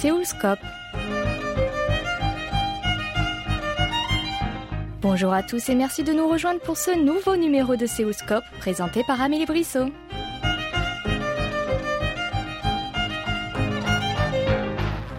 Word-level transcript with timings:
Séoulscope. 0.00 0.60
Bonjour 5.02 5.30
à 5.34 5.42
tous 5.42 5.68
et 5.68 5.74
merci 5.74 6.02
de 6.04 6.14
nous 6.14 6.26
rejoindre 6.26 6.60
pour 6.60 6.78
ce 6.78 6.98
nouveau 6.98 7.36
numéro 7.36 7.76
de 7.76 7.84
Séoulscope 7.84 8.44
présenté 8.60 9.04
par 9.06 9.20
Amélie 9.20 9.44
Brissot. 9.44 9.90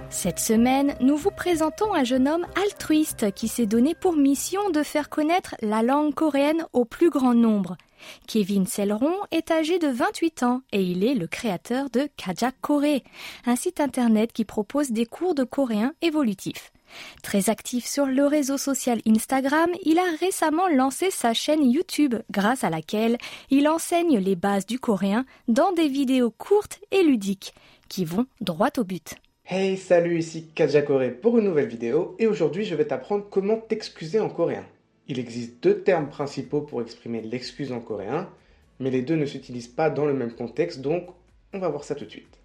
Cette 0.10 0.40
semaine, 0.40 0.96
nous 1.00 1.16
vous 1.16 1.30
présentons 1.30 1.94
un 1.94 2.04
jeune 2.04 2.28
homme 2.28 2.48
altruiste 2.66 3.32
qui 3.36 3.50
s'est 3.50 3.68
donné 3.68 3.94
pour 3.94 4.16
mission 4.16 4.72
de 4.72 4.82
faire 4.82 5.10
connaître 5.10 5.54
la 5.62 5.84
langue 5.84 6.16
coréenne 6.16 6.66
au 6.74 6.86
plus 6.86 7.12
grand 7.12 7.36
nombre. 7.36 7.78
Kevin 8.28 8.66
Selleron 8.66 9.16
est 9.32 9.52
âgé 9.52 9.80
de 9.80 9.88
28 9.88 10.44
ans 10.44 10.62
et 10.72 10.82
il 10.82 11.04
est 11.04 11.14
le 11.14 11.28
créateur 11.28 11.90
de 11.90 12.08
Kajak 12.18 12.56
Corée, 12.62 13.04
un 13.46 13.56
site 13.56 13.80
internet 13.80 14.34
qui 14.34 14.46
propose 14.46 14.92
des 14.92 15.06
cours 15.06 15.36
de 15.36 15.44
coréen 15.44 15.94
évolutif. 16.02 16.72
Très 17.24 17.50
actif 17.50 17.86
sur 17.86 18.06
le 18.06 18.26
réseau 18.26 18.58
social 18.58 19.00
Instagram, 19.08 19.70
il 19.84 19.98
a 19.98 20.16
récemment 20.20 20.68
lancé 20.68 21.12
sa 21.12 21.34
chaîne 21.34 21.70
YouTube 21.70 22.16
grâce 22.32 22.64
à 22.64 22.70
laquelle 22.70 23.18
il 23.50 23.68
enseigne 23.68 24.18
les 24.18 24.36
bases 24.36 24.66
du 24.66 24.80
coréen 24.80 25.26
dans 25.48 25.72
des 25.72 25.88
vidéos 25.88 26.32
courtes 26.32 26.80
et 26.92 27.04
ludiques 27.04 27.54
qui 27.90 28.06
vont 28.06 28.26
droit 28.40 28.70
au 28.78 28.84
but. 28.84 29.16
Hey, 29.46 29.78
salut, 29.78 30.20
ici 30.20 30.48
Kajakore 30.56 31.12
pour 31.22 31.38
une 31.38 31.46
nouvelle 31.46 31.68
vidéo 31.68 32.16
et 32.20 32.28
aujourd'hui 32.28 32.64
je 32.64 32.76
vais 32.76 32.86
t'apprendre 32.86 33.26
comment 33.30 33.58
t'excuser 33.58 34.20
en 34.20 34.30
coréen. 34.30 34.66
Il 35.11 35.19
existe 35.19 35.63
deux 35.63 35.83
termes 35.83 36.09
principaux 36.09 36.63
pour 36.63 36.83
exprimer 36.83 37.21
l'excuse 37.21 37.73
en 37.73 37.81
coréen, 37.81 38.29
mais 38.81 38.91
les 38.91 39.03
deux 39.03 39.17
ne 39.17 39.27
s'utilisent 39.27 39.69
pas 39.69 39.91
dans 39.91 40.07
le 40.07 40.15
même 40.15 40.33
contexte 40.33 40.81
donc 40.81 41.09
on 41.53 41.59
va 41.59 41.69
voir 41.69 41.85
ça 41.85 41.95
tout 41.95 42.05
de 42.05 42.11
suite. 42.11 42.39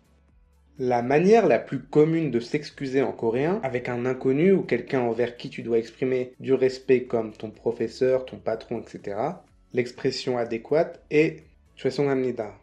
La 0.80 1.02
manière 1.02 1.48
la 1.48 1.60
plus 1.60 1.80
commune 1.80 2.32
de 2.32 2.40
s'excuser 2.40 3.02
en 3.02 3.12
coréen 3.12 3.60
avec 3.64 3.90
un 3.90 4.06
inconnu 4.06 4.52
ou 4.54 4.64
quelqu'un 4.64 5.02
envers 5.02 5.38
qui 5.38 5.50
tu 5.50 5.64
dois 5.64 5.78
exprimer 5.78 6.34
du 6.40 6.54
respect 6.54 7.04
comme 7.04 7.34
ton 7.34 7.52
professeur, 7.52 8.26
ton 8.26 8.38
patron, 8.38 8.80
etc. 8.80 9.18
L'expression 9.74 10.38
adéquate 10.38 11.04
est 11.12 11.44
죄송합니다. 11.76 12.58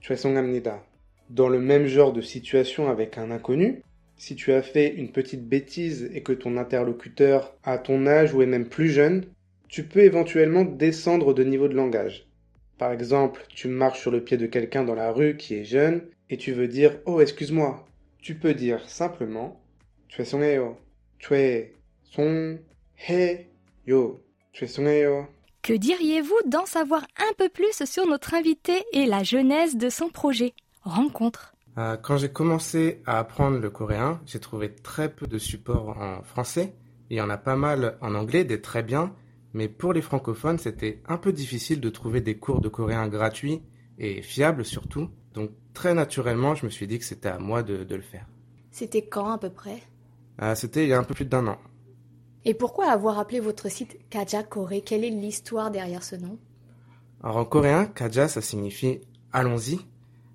죄송합니다. 0.00 0.82
Dans 1.30 1.48
le 1.48 1.60
même 1.60 1.86
genre 1.86 2.12
de 2.12 2.20
situation 2.20 2.88
avec 2.90 3.16
un 3.18 3.30
inconnu, 3.30 3.82
si 4.19 4.35
tu 4.35 4.51
as 4.51 4.61
fait 4.61 4.93
une 4.93 5.13
petite 5.13 5.47
bêtise 5.47 6.11
et 6.13 6.21
que 6.21 6.33
ton 6.33 6.57
interlocuteur 6.57 7.55
a 7.63 7.77
ton 7.77 8.05
âge 8.05 8.33
ou 8.33 8.41
est 8.41 8.47
même 8.47 8.67
plus 8.67 8.89
jeune, 8.89 9.23
tu 9.69 9.83
peux 9.83 10.01
éventuellement 10.01 10.65
descendre 10.65 11.33
de 11.33 11.45
niveau 11.45 11.69
de 11.69 11.75
langage. 11.75 12.27
Par 12.77 12.91
exemple, 12.91 13.45
tu 13.47 13.69
marches 13.69 14.01
sur 14.01 14.11
le 14.11 14.21
pied 14.21 14.35
de 14.35 14.45
quelqu'un 14.45 14.83
dans 14.83 14.93
la 14.93 15.13
rue 15.13 15.37
qui 15.37 15.55
est 15.55 15.63
jeune 15.63 16.01
et 16.29 16.35
tu 16.35 16.51
veux 16.51 16.67
dire 16.67 16.99
Oh, 17.05 17.21
excuse-moi. 17.21 17.87
Tu 18.21 18.35
peux 18.35 18.53
dire 18.53 18.89
simplement 18.89 19.61
Tu 20.09 20.21
es 20.21 20.25
son 20.25 20.41
yo. 20.43 20.77
Tu 21.17 21.35
es 21.35 21.73
son 22.03 22.59
he 23.07 23.47
yo. 23.87 24.21
Tu 24.51 24.65
es 24.65 24.67
son 24.67 24.85
yo. 24.85 25.27
Que 25.61 25.71
diriez-vous 25.71 26.41
d'en 26.45 26.65
savoir 26.65 27.07
un 27.17 27.33
peu 27.37 27.47
plus 27.47 27.85
sur 27.85 28.05
notre 28.05 28.33
invité 28.33 28.83
et 28.91 29.05
la 29.05 29.23
genèse 29.23 29.77
de 29.77 29.87
son 29.87 30.09
projet? 30.09 30.53
Rencontre. 30.81 31.55
Euh, 31.79 31.95
quand 31.95 32.17
j'ai 32.17 32.29
commencé 32.29 33.01
à 33.05 33.19
apprendre 33.19 33.57
le 33.57 33.69
coréen, 33.69 34.19
j'ai 34.25 34.39
trouvé 34.39 34.75
très 34.75 35.09
peu 35.09 35.27
de 35.27 35.37
supports 35.37 35.97
en 35.97 36.21
français. 36.23 36.75
Il 37.09 37.15
y 37.15 37.21
en 37.21 37.29
a 37.29 37.37
pas 37.37 37.55
mal 37.55 37.97
en 38.01 38.15
anglais, 38.15 38.43
des 38.43 38.59
très 38.59 38.83
bien, 38.83 39.15
mais 39.53 39.69
pour 39.69 39.93
les 39.93 40.01
francophones, 40.01 40.57
c'était 40.57 41.01
un 41.07 41.17
peu 41.17 41.31
difficile 41.31 41.79
de 41.79 41.89
trouver 41.89 42.19
des 42.19 42.37
cours 42.37 42.59
de 42.59 42.67
coréen 42.67 43.07
gratuits 43.07 43.61
et 43.97 44.21
fiables 44.21 44.65
surtout. 44.65 45.09
Donc 45.33 45.51
très 45.73 45.93
naturellement, 45.93 46.53
je 46.53 46.65
me 46.65 46.69
suis 46.69 46.85
dit 46.85 46.99
que 46.99 47.05
c'était 47.05 47.29
à 47.29 47.39
moi 47.39 47.63
de, 47.63 47.85
le 47.95 48.01
faire. 48.01 48.27
C'était 48.71 49.07
quand 49.07 49.31
à 49.31 49.37
peu 49.37 49.49
près? 49.49 49.81
Euh, 50.41 50.55
C'était 50.55 50.83
il 50.83 50.89
y 50.89 50.93
a 50.93 50.99
un 50.99 51.03
peu 51.03 51.13
plus 51.13 51.25
d'un 51.25 51.47
an. 51.47 51.57
Et 52.43 52.53
pourquoi 52.53 52.91
avoir 52.91 53.19
appelé 53.19 53.39
votre 53.39 53.69
site 53.69 53.97
Kaja 54.09 54.43
Corée? 54.43 54.81
Quelle 54.81 55.05
est 55.05 55.09
l'histoire 55.09 55.71
derrière 55.71 56.03
ce 56.03 56.17
nom? 56.17 56.37
Alors 57.23 57.37
en 57.37 57.45
coréen, 57.45 57.85
Kaja, 57.85 58.27
ça 58.27 58.41
signifie 58.41 58.99
allons-y. 59.31 59.79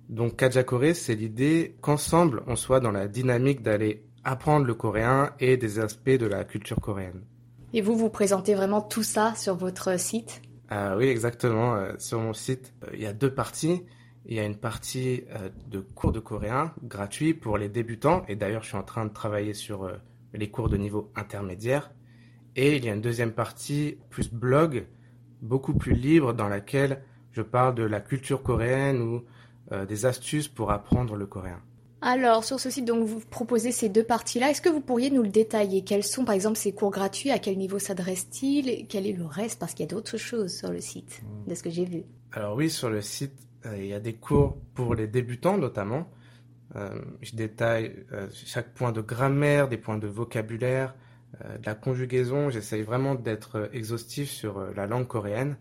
Donc 0.09 0.37
Kaja 0.37 0.63
Corée, 0.63 0.93
c'est 0.93 1.15
l'idée 1.15 1.75
qu'ensemble, 1.81 2.43
on 2.47 2.55
soit 2.55 2.79
dans 2.79 2.91
la 2.91 3.07
dynamique 3.07 3.61
d'aller 3.61 4.03
apprendre 4.23 4.65
le 4.65 4.73
coréen 4.73 5.31
et 5.39 5.57
des 5.57 5.79
aspects 5.79 6.09
de 6.09 6.25
la 6.25 6.43
culture 6.43 6.79
coréenne. 6.79 7.21
Et 7.73 7.81
vous, 7.81 7.95
vous 7.95 8.09
présentez 8.09 8.55
vraiment 8.55 8.81
tout 8.81 9.03
ça 9.03 9.33
sur 9.35 9.55
votre 9.55 9.99
site? 9.99 10.41
Ah 10.69 10.95
Oui, 10.97 11.07
exactement. 11.07 11.75
Euh, 11.75 11.93
sur 11.97 12.19
mon 12.19 12.33
site, 12.33 12.73
euh, 12.83 12.91
il 12.93 13.01
y 13.01 13.05
a 13.05 13.13
deux 13.13 13.33
parties. 13.33 13.83
Il 14.25 14.35
y 14.35 14.39
a 14.39 14.45
une 14.45 14.55
partie 14.55 15.23
euh, 15.31 15.49
de 15.67 15.79
cours 15.79 16.11
de 16.11 16.19
coréen 16.19 16.73
gratuit 16.83 17.33
pour 17.33 17.57
les 17.57 17.69
débutants. 17.69 18.23
Et 18.27 18.35
d'ailleurs, 18.35 18.63
je 18.63 18.69
suis 18.69 18.77
en 18.77 18.83
train 18.83 19.05
de 19.05 19.13
travailler 19.13 19.53
sur 19.53 19.91
les 20.33 20.49
cours 20.49 20.69
de 20.69 20.77
niveau 20.77 21.11
intermédiaire. 21.15 21.91
Et 22.55 22.77
il 22.77 22.85
y 22.85 22.89
a 22.89 22.93
une 22.93 23.01
deuxième 23.01 23.33
partie, 23.33 23.97
plus 24.09 24.31
blog, 24.31 24.87
beaucoup 25.41 25.73
plus 25.73 25.93
libre, 25.93 26.33
dans 26.33 26.47
laquelle 26.47 27.03
je 27.31 27.41
parle 27.41 27.75
de 27.75 27.83
la 27.83 27.99
culture 27.99 28.41
coréenne 28.41 29.01
ou 29.01 29.23
euh, 29.71 29.83
des 29.85 30.05
astuces 30.05 30.47
pour 30.47 30.69
apprendre 30.69 31.15
le 31.15 31.25
coréen. 31.25 31.59
Alors, 31.99 32.43
sur 32.43 32.59
ce 32.59 32.69
site, 32.69 32.85
donc, 32.85 33.03
vous 33.03 33.19
proposez 33.19 33.71
ces 33.71 33.89
deux 33.89 34.03
parties-là. 34.03 34.51
Est-ce 34.51 34.61
que 34.61 34.69
vous 34.69 34.79
pourriez 34.79 35.09
nous 35.09 35.23
le 35.23 35.29
détailler? 35.29 35.83
Quels 35.83 36.03
sont, 36.03 36.23
par 36.23 36.35
exemple, 36.35 36.57
ces 36.57 36.71
cours 36.71 36.91
gratuits? 36.91 37.31
À 37.31 37.39
quel 37.39 37.57
niveau 37.57 37.79
s'adressent-ils? 37.79 38.85
Quel 38.87 39.07
est 39.07 39.13
le 39.13 39.25
reste? 39.25 39.59
Parce 39.59 39.73
qu'il 39.73 39.85
y 39.85 39.89
a 39.89 39.91
d'autres 39.95 40.17
choses 40.17 40.55
sur 40.55 40.71
le 40.71 40.81
site, 40.81 41.23
de 41.47 41.55
ce 41.55 41.63
que 41.63 41.71
j'ai 41.71 41.85
vu. 41.85 42.03
Alors 42.31 42.55
oui, 42.55 42.69
sur 42.69 42.91
le 42.91 43.01
site, 43.01 43.33
euh, 43.65 43.75
il 43.75 43.87
y 43.87 43.93
a 43.93 43.99
des 43.99 44.13
cours 44.13 44.55
pour 44.75 44.93
les 44.93 45.07
débutants, 45.07 45.57
notamment. 45.57 46.07
Euh, 46.75 47.01
je 47.23 47.35
détaille 47.35 48.05
chaque 48.33 48.71
point 48.75 48.91
de 48.91 49.01
grammaire, 49.01 49.67
des 49.67 49.77
points 49.77 49.97
de 49.97 50.07
vocabulaire, 50.07 50.93
de 51.39 51.65
la 51.65 51.73
conjugaison, 51.73 52.51
j'essaye 52.51 52.83
vraiment 52.83 53.15
d'être 53.15 53.69
exhaustif 53.73 54.29
sur 54.29 54.59
la 54.73 54.85
langue 54.85 55.07
coréenne. 55.07 55.57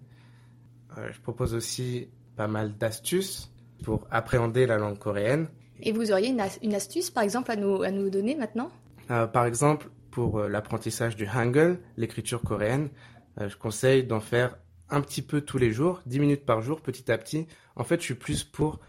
Je 0.96 1.20
propose 1.20 1.54
aussi 1.54 2.08
pas 2.36 2.46
mal 2.46 2.76
d'astuces 2.76 3.53
pour 3.84 4.06
appréhender 4.10 4.66
la 4.66 4.78
langue 4.78 4.98
coréenne. 4.98 5.48
Et 5.80 5.92
vous 5.92 6.12
auriez 6.12 6.28
une, 6.28 6.74
astuce, 6.74 7.10
par 7.10 7.22
exemple, 7.22 7.50
à 7.50 7.56
nous, 7.56 7.82
à 7.82 7.90
nous 7.90 8.10
donner 8.10 8.34
maintenant? 8.34 8.70
Par 9.08 9.44
exemple, 9.44 9.90
pour 10.10 10.40
l'apprentissage 10.40 11.16
du 11.16 11.28
Hangul, 11.28 11.78
l'écriture 11.96 12.40
coréenne, 12.40 12.88
je 13.38 13.54
conseille 13.56 14.04
d'en 14.04 14.20
faire 14.20 14.56
un 14.88 15.00
petit 15.00 15.20
peu 15.20 15.40
tous 15.40 15.58
les 15.58 15.72
jours, 15.72 16.00
10 16.06 16.20
minutes 16.20 16.46
par 16.46 16.62
jour, 16.62 16.80
petit 16.80 17.10
à 17.10 17.18
petit. 17.18 17.46
En 17.76 17.84
fait, 17.84 18.00
je 18.00 18.04
suis 18.04 18.14
plus 18.14 18.44
pour 18.44 18.80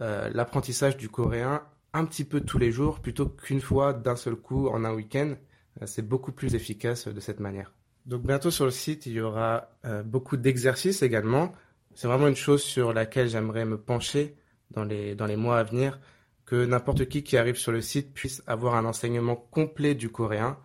l'apprentissage 0.00 0.96
du 0.96 1.08
coréen 1.08 1.62
un 1.92 2.04
petit 2.04 2.24
peu 2.24 2.40
tous 2.40 2.58
les 2.58 2.72
jours 2.72 3.00
plutôt 3.00 3.26
qu'une 3.26 3.60
fois 3.60 3.92
d'un 3.92 4.16
seul 4.16 4.36
coup 4.36 4.68
en 4.68 4.84
un 4.84 4.94
week-end. 4.94 5.34
Euh, 5.82 5.86
c'est 5.86 6.06
beaucoup 6.06 6.32
plus 6.32 6.54
efficace 6.54 7.08
de 7.08 7.20
cette 7.20 7.40
manière. 7.40 7.72
Donc 8.06 8.22
bientôt 8.22 8.50
sur 8.50 8.64
le 8.64 8.70
site, 8.70 9.06
il 9.06 9.12
y 9.12 9.20
aura 9.20 9.70
euh, 9.84 10.02
beaucoup 10.02 10.36
d'exercices 10.36 11.02
également. 11.02 11.52
C'est 11.94 12.08
vraiment 12.08 12.28
une 12.28 12.36
chose 12.36 12.62
sur 12.62 12.92
laquelle 12.92 13.28
j'aimerais 13.28 13.64
me 13.64 13.78
pencher 13.78 14.36
dans 14.70 14.84
les, 14.84 15.14
dans 15.14 15.26
les 15.26 15.36
mois 15.36 15.58
à 15.58 15.62
venir, 15.62 16.00
que 16.44 16.64
n'importe 16.64 17.08
qui 17.08 17.22
qui 17.22 17.36
arrive 17.36 17.56
sur 17.56 17.72
le 17.72 17.80
site 17.80 18.14
puisse 18.14 18.42
avoir 18.46 18.74
un 18.74 18.84
enseignement 18.84 19.36
complet 19.36 19.94
du 19.94 20.10
coréen, 20.10 20.58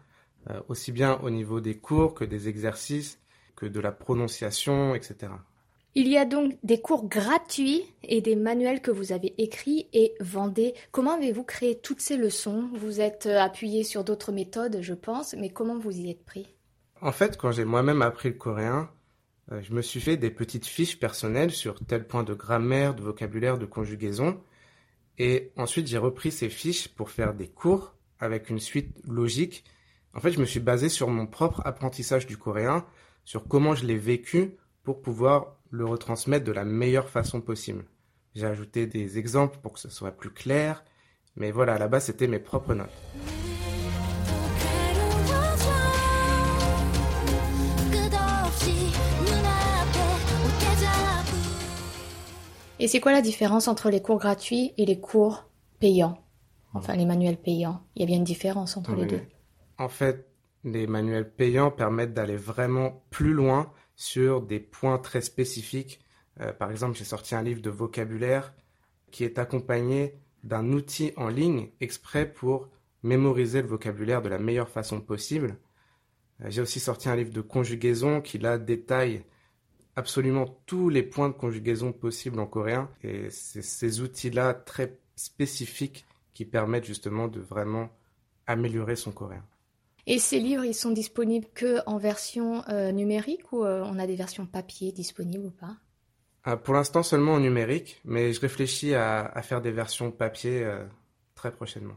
euh, 0.50 0.60
aussi 0.68 0.92
bien 0.92 1.20
au 1.24 1.30
niveau 1.30 1.62
des 1.62 1.78
cours 1.78 2.14
que 2.14 2.26
des 2.26 2.48
exercices, 2.48 3.20
que 3.56 3.66
de 3.66 3.80
la 3.80 3.92
prononciation, 3.92 4.96
etc. 4.96 5.34
Il 5.96 6.08
y 6.08 6.18
a 6.18 6.26
donc 6.26 6.58
des 6.64 6.82
cours 6.82 7.08
gratuits 7.08 7.84
et 8.02 8.20
des 8.20 8.36
manuels 8.36 8.82
que 8.82 8.90
vous 8.90 9.12
avez 9.12 9.36
écrits 9.38 9.90
et 9.94 10.16
vendés. 10.20 10.74
Comment 10.92 11.12
avez-vous 11.12 11.44
créé 11.44 11.78
toutes 11.78 12.02
ces 12.02 12.18
leçons? 12.18 12.70
Vous 12.74 13.00
êtes 13.00 13.28
euh, 13.28 13.40
appuyé 13.40 13.84
sur 13.84 14.04
d'autres 14.04 14.32
méthodes, 14.32 14.80
je 14.82 14.94
pense, 14.94 15.36
mais 15.38 15.50
comment 15.50 15.78
vous 15.78 15.96
y 15.96 16.10
êtes 16.10 16.26
pris? 16.26 16.48
En 17.02 17.12
fait, 17.12 17.38
quand 17.38 17.52
j'ai 17.52 17.66
moi-même 17.66 18.02
appris 18.02 18.30
le 18.30 18.36
coréen, 18.36 18.90
je 19.52 19.74
me 19.74 19.82
suis 19.82 20.00
fait 20.00 20.18
des 20.18 20.32
petites 20.32 20.66
fiches 20.66 21.00
personnelles 21.00 21.52
sur 21.52 21.84
tel 21.86 22.08
point 22.08 22.24
de 22.24 22.34
grammaire, 22.34 22.96
de 22.96 23.02
vocabulaire, 23.02 23.58
de 23.58 23.66
conjugaison. 23.66 24.42
Et 25.18 25.52
ensuite, 25.58 25.88
j'ai 25.88 25.98
repris 25.98 26.32
ces 26.32 26.50
fiches 26.50 26.88
pour 26.88 27.12
faire 27.12 27.34
des 27.34 27.48
cours 27.48 27.96
avec 28.20 28.50
une 28.50 28.60
suite 28.60 28.96
logique. 29.06 29.64
En 30.14 30.20
fait, 30.20 30.32
je 30.32 30.40
me 30.40 30.46
suis 30.46 30.60
basé 30.60 30.90
sur 30.90 31.10
mon 31.10 31.28
propre 31.28 31.62
apprentissage 31.66 32.26
du 32.26 32.38
coréen, 32.38 32.86
sur 33.26 33.48
comment 33.48 33.76
je 33.76 33.86
l'ai 33.86 33.98
vécu 33.98 34.58
pour 34.84 35.02
pouvoir 35.02 35.58
le 35.70 35.86
retransmettre 35.86 36.46
de 36.46 36.52
la 36.52 36.66
meilleure 36.66 37.10
façon 37.10 37.42
possible. 37.42 37.86
J'ai 38.36 38.46
ajouté 38.46 38.88
des 38.88 39.18
exemples 39.18 39.60
pour 39.62 39.74
que 39.74 39.80
ce 39.80 39.90
soit 39.90 40.12
plus 40.12 40.32
clair, 40.32 40.84
mais 41.36 41.52
voilà, 41.52 41.78
là-bas 41.78 42.00
c'était 42.00 42.28
mes 42.28 42.40
propres 42.40 42.74
notes. 42.74 43.53
Et 52.84 52.88
c'est 52.90 53.00
quoi 53.00 53.14
la 53.14 53.22
différence 53.22 53.70
entre 53.70 53.90
les 53.90 54.02
cours 54.02 54.20
gratuits 54.20 54.74
et 54.78 54.86
les 54.86 55.00
cours 55.00 55.50
payants 55.80 56.22
Enfin, 56.74 56.98
les 56.98 57.06
manuels 57.06 57.38
payants. 57.38 57.82
Il 57.96 58.02
y 58.02 58.04
a 58.04 58.08
bien 58.08 58.18
une 58.18 58.26
différence 58.26 58.76
entre 58.76 58.94
les 58.94 59.06
deux. 59.06 59.22
En 59.78 59.88
fait, 59.88 60.28
les 60.66 60.86
manuels 60.86 61.32
payants 61.32 61.72
permettent 61.72 62.14
d'aller 62.14 62.36
vraiment 62.36 63.02
plus 63.10 63.32
loin 63.32 63.72
sur 63.96 64.42
des 64.42 64.60
points 64.60 64.98
très 64.98 65.22
spécifiques. 65.22 66.02
Euh, 66.42 66.52
par 66.52 66.72
exemple, 66.72 66.98
j'ai 66.98 67.06
sorti 67.06 67.36
un 67.36 67.42
livre 67.42 67.62
de 67.62 67.70
vocabulaire 67.70 68.54
qui 69.12 69.24
est 69.24 69.40
accompagné 69.40 70.16
d'un 70.44 70.74
outil 70.74 71.14
en 71.16 71.30
ligne 71.30 71.70
exprès 71.80 72.26
pour 72.26 72.68
mémoriser 73.02 73.62
le 73.62 73.70
vocabulaire 73.70 74.22
de 74.22 74.28
la 74.28 74.40
meilleure 74.40 74.68
façon 74.68 75.00
possible. 75.00 75.56
Euh, 76.42 76.48
j'ai 76.50 76.62
aussi 76.62 76.82
sorti 76.82 77.08
un 77.08 77.16
livre 77.16 77.32
de 77.32 77.40
conjugaison 77.40 78.20
qui 78.20 78.40
là 78.40 78.58
détaille 78.58 79.24
absolument 79.96 80.46
tous 80.66 80.90
les 80.90 81.04
points 81.04 81.30
de 81.30 81.34
conjugaison 81.34 81.92
possibles 81.92 82.40
en 82.40 82.46
coréen 82.46 82.90
et 83.04 83.30
c'est 83.30 83.62
ces 83.62 84.02
outils-là 84.02 84.54
très 84.54 84.98
spécifiques 85.16 86.06
qui 86.34 86.46
permettent 86.46 86.86
justement 86.86 87.28
de 87.28 87.40
vraiment 87.40 87.90
améliorer 88.48 88.96
son 88.96 89.12
coréen. 89.12 89.44
Et 90.06 90.20
ces 90.20 90.40
livres, 90.40 90.66
ils 90.66 90.74
sont 90.74 90.92
disponibles 90.92 91.48
que 91.54 91.80
en 91.86 91.98
version 91.98 92.68
euh, 92.68 92.92
numérique 92.92 93.54
ou 93.54 93.64
euh, 93.64 93.84
on 93.86 94.00
a 94.00 94.08
des 94.08 94.16
versions 94.16 94.46
papier 94.46 94.92
disponibles 94.92 95.46
ou 95.46 95.52
pas? 95.52 95.78
Ah, 96.44 96.58
Pour 96.58 96.74
l'instant 96.74 97.04
seulement 97.04 97.36
en 97.36 97.40
numérique, 97.40 98.02
mais 98.04 98.34
je 98.34 98.42
réfléchis 98.42 98.94
à, 98.96 99.32
faire 99.44 99.62
des 99.62 99.72
versions 99.72 100.12
papier 100.12 100.62
euh, 100.64 100.84
très 101.36 101.52
prochainement. 101.52 101.96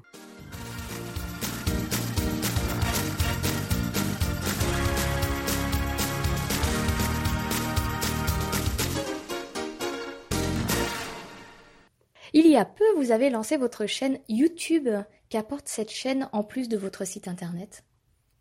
A 12.57 12.65
peu, 12.65 12.85
vous 12.97 13.11
avez 13.11 13.29
lancé 13.29 13.59
votre 13.59 13.85
chaîne 13.85 14.19
YouTube. 14.31 14.89
Qu'apporte 15.29 15.69
cette 15.69 15.91
chaîne 15.91 16.31
en 16.33 16.43
plus 16.43 16.71
de 16.71 16.79
votre 16.79 17.05
site 17.05 17.29
internet? 17.29 17.85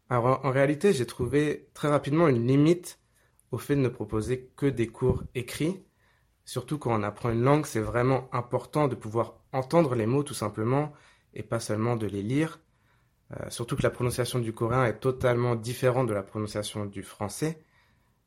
Alors 0.10 0.46
en, 0.46 0.52
réalité, 0.52 0.94
j'ai 0.94 1.06
trouvé 1.06 1.68
très 1.74 1.90
rapidement 1.90 2.30
une 2.30 2.48
limite 2.48 3.00
au 3.52 3.58
fait 3.58 3.76
de 3.76 3.82
ne 3.82 3.90
proposer 3.90 4.52
que 4.56 4.68
des 4.68 4.88
cours 4.88 5.24
écrits. 5.34 5.84
Surtout 6.46 6.78
quand 6.78 6.98
on 6.98 7.04
apprend 7.04 7.30
une 7.30 7.42
langue, 7.42 7.66
c'est 7.66 7.82
vraiment 7.82 8.30
important 8.32 8.88
de 8.88 8.96
pouvoir 8.96 9.42
entendre 9.52 9.96
les 9.96 10.06
mots 10.06 10.24
tout 10.24 10.34
simplement 10.34 10.94
et 11.34 11.44
pas 11.44 11.60
seulement 11.60 11.98
de 11.98 12.08
les 12.08 12.24
lire. 12.24 12.62
Euh, 13.34 13.50
surtout 13.50 13.76
que 13.76 13.84
la 13.84 13.90
prononciation 13.90 14.40
du 14.40 14.54
coréen 14.54 14.86
est 14.86 15.00
totalement 15.00 15.56
différente 15.56 16.08
de 16.08 16.14
la 16.14 16.24
prononciation 16.24 16.86
du 16.86 17.04
français. 17.04 17.62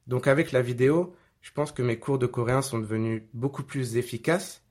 Donc 0.06 0.26
avec 0.26 0.52
la 0.52 0.60
vidéo, 0.60 1.16
je 1.40 1.52
pense 1.52 1.72
que 1.72 1.82
mes 1.82 1.98
cours 1.98 2.18
de 2.18 2.26
coréen 2.26 2.60
sont 2.60 2.78
devenus 2.78 3.22
beaucoup 3.32 3.62
plus 3.62 3.96
efficaces 3.96 4.67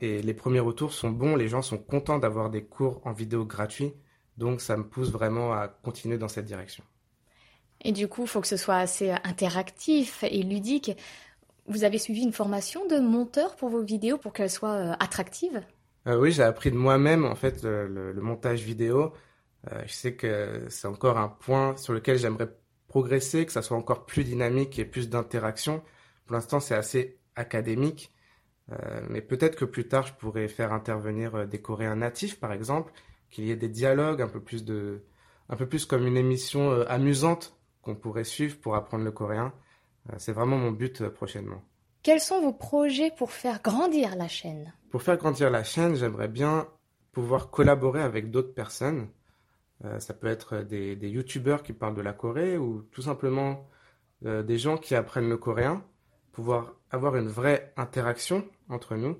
et 0.00 0.22
les 0.22 0.34
premiers 0.34 0.60
retours 0.60 0.92
sont 0.92 1.10
bons, 1.10 1.36
les 1.36 1.48
gens 1.48 1.62
sont 1.62 1.78
contents 1.78 2.18
d'avoir 2.18 2.50
des 2.50 2.64
cours 2.64 3.00
en 3.04 3.12
vidéo 3.12 3.44
gratuits, 3.44 3.94
donc 4.36 4.60
ça 4.60 4.76
me 4.76 4.86
pousse 4.86 5.10
vraiment 5.10 5.52
à 5.52 5.68
continuer 5.68 6.18
dans 6.18 6.28
cette 6.28 6.44
direction. 6.44 6.84
Et 7.82 7.92
du 7.92 8.08
coup, 8.08 8.22
il 8.22 8.28
faut 8.28 8.40
que 8.40 8.46
ce 8.46 8.56
soit 8.56 8.76
assez 8.76 9.10
interactif 9.10 10.24
et 10.24 10.42
ludique. 10.42 10.92
Vous 11.66 11.84
avez 11.84 11.98
suivi 11.98 12.22
une 12.22 12.32
formation 12.32 12.86
de 12.86 12.98
monteur 12.98 13.56
pour 13.56 13.68
vos 13.68 13.82
vidéos 13.82 14.18
pour 14.18 14.32
qu'elles 14.32 14.50
soient 14.50 14.74
euh, 14.74 14.92
attractives? 14.98 15.62
Euh, 16.06 16.18
Oui, 16.18 16.32
j'ai 16.32 16.42
appris 16.42 16.70
de 16.70 16.76
moi-même 16.76 17.24
en 17.24 17.34
fait 17.34 17.62
le, 17.62 18.12
montage 18.14 18.62
vidéo. 18.62 19.12
Euh, 19.72 19.82
je 19.86 19.92
sais 19.92 20.14
que 20.14 20.66
c'est 20.68 20.88
encore 20.88 21.18
un 21.18 21.28
point 21.28 21.76
sur 21.76 21.92
lequel 21.92 22.18
j'aimerais 22.18 22.48
progresser, 22.88 23.44
que 23.44 23.52
ça 23.52 23.62
soit 23.62 23.76
encore 23.76 24.06
plus 24.06 24.24
dynamique 24.24 24.78
et 24.78 24.84
plus 24.84 25.08
d'interaction. 25.08 25.82
Pour 26.24 26.34
l'instant, 26.34 26.60
c'est 26.60 26.74
assez 26.74 27.18
académique. 27.34 28.12
Euh, 28.72 29.00
mais 29.08 29.20
peut-être 29.20 29.56
que 29.56 29.64
plus 29.64 29.86
tard, 29.86 30.06
je 30.06 30.14
pourrais 30.14 30.48
faire 30.48 30.72
intervenir 30.72 31.34
euh, 31.34 31.46
des 31.46 31.60
Coréens 31.60 31.96
natifs, 31.96 32.40
par 32.40 32.52
exemple, 32.52 32.92
qu'il 33.30 33.44
y 33.44 33.50
ait 33.50 33.56
des 33.56 33.68
dialogues 33.68 34.22
un 34.22 34.28
peu 34.28 34.40
plus 34.40 34.64
de, 34.64 35.04
un 35.48 35.56
peu 35.56 35.66
plus 35.66 35.86
comme 35.86 36.06
une 36.06 36.16
émission 36.16 36.70
euh, 36.72 36.84
amusante 36.88 37.56
qu'on 37.82 37.94
pourrait 37.94 38.24
suivre 38.24 38.58
pour 38.58 38.74
apprendre 38.74 39.04
le 39.04 39.12
coréen. 39.12 39.52
C'est 40.18 40.32
vraiment 40.32 40.56
mon 40.56 40.70
but 40.70 41.08
prochainement. 41.08 41.64
Quels 42.04 42.20
sont 42.20 42.40
vos 42.40 42.52
projets 42.52 43.10
pour 43.16 43.32
faire 43.32 43.60
grandir 43.60 44.14
la 44.14 44.28
chaîne? 44.28 44.72
Pour 44.90 45.02
faire 45.02 45.16
grandir 45.16 45.50
la 45.50 45.64
chaîne, 45.64 45.96
j'aimerais 45.96 46.28
bien 46.28 46.68
pouvoir 47.10 47.50
collaborer 47.50 48.02
avec 48.02 48.30
d'autres 48.30 48.54
personnes. 48.54 49.08
ça 49.98 50.14
peut 50.14 50.28
être 50.28 50.58
des, 50.58 50.94
des 50.94 51.08
youtubeurs 51.08 51.64
qui 51.64 51.72
parlent 51.72 51.96
de 51.96 52.02
la 52.02 52.12
Corée 52.12 52.56
ou 52.56 52.82
tout 52.92 53.02
simplement 53.02 53.68
des 54.22 54.58
gens 54.58 54.78
qui 54.78 54.94
apprennent 54.94 55.28
le 55.28 55.38
coréen 55.38 55.84
pouvoir 56.30 56.74
avoir 56.90 57.16
une 57.16 57.28
vraie 57.28 57.72
interaction 57.76 58.46
entre 58.68 58.96
nous. 58.96 59.18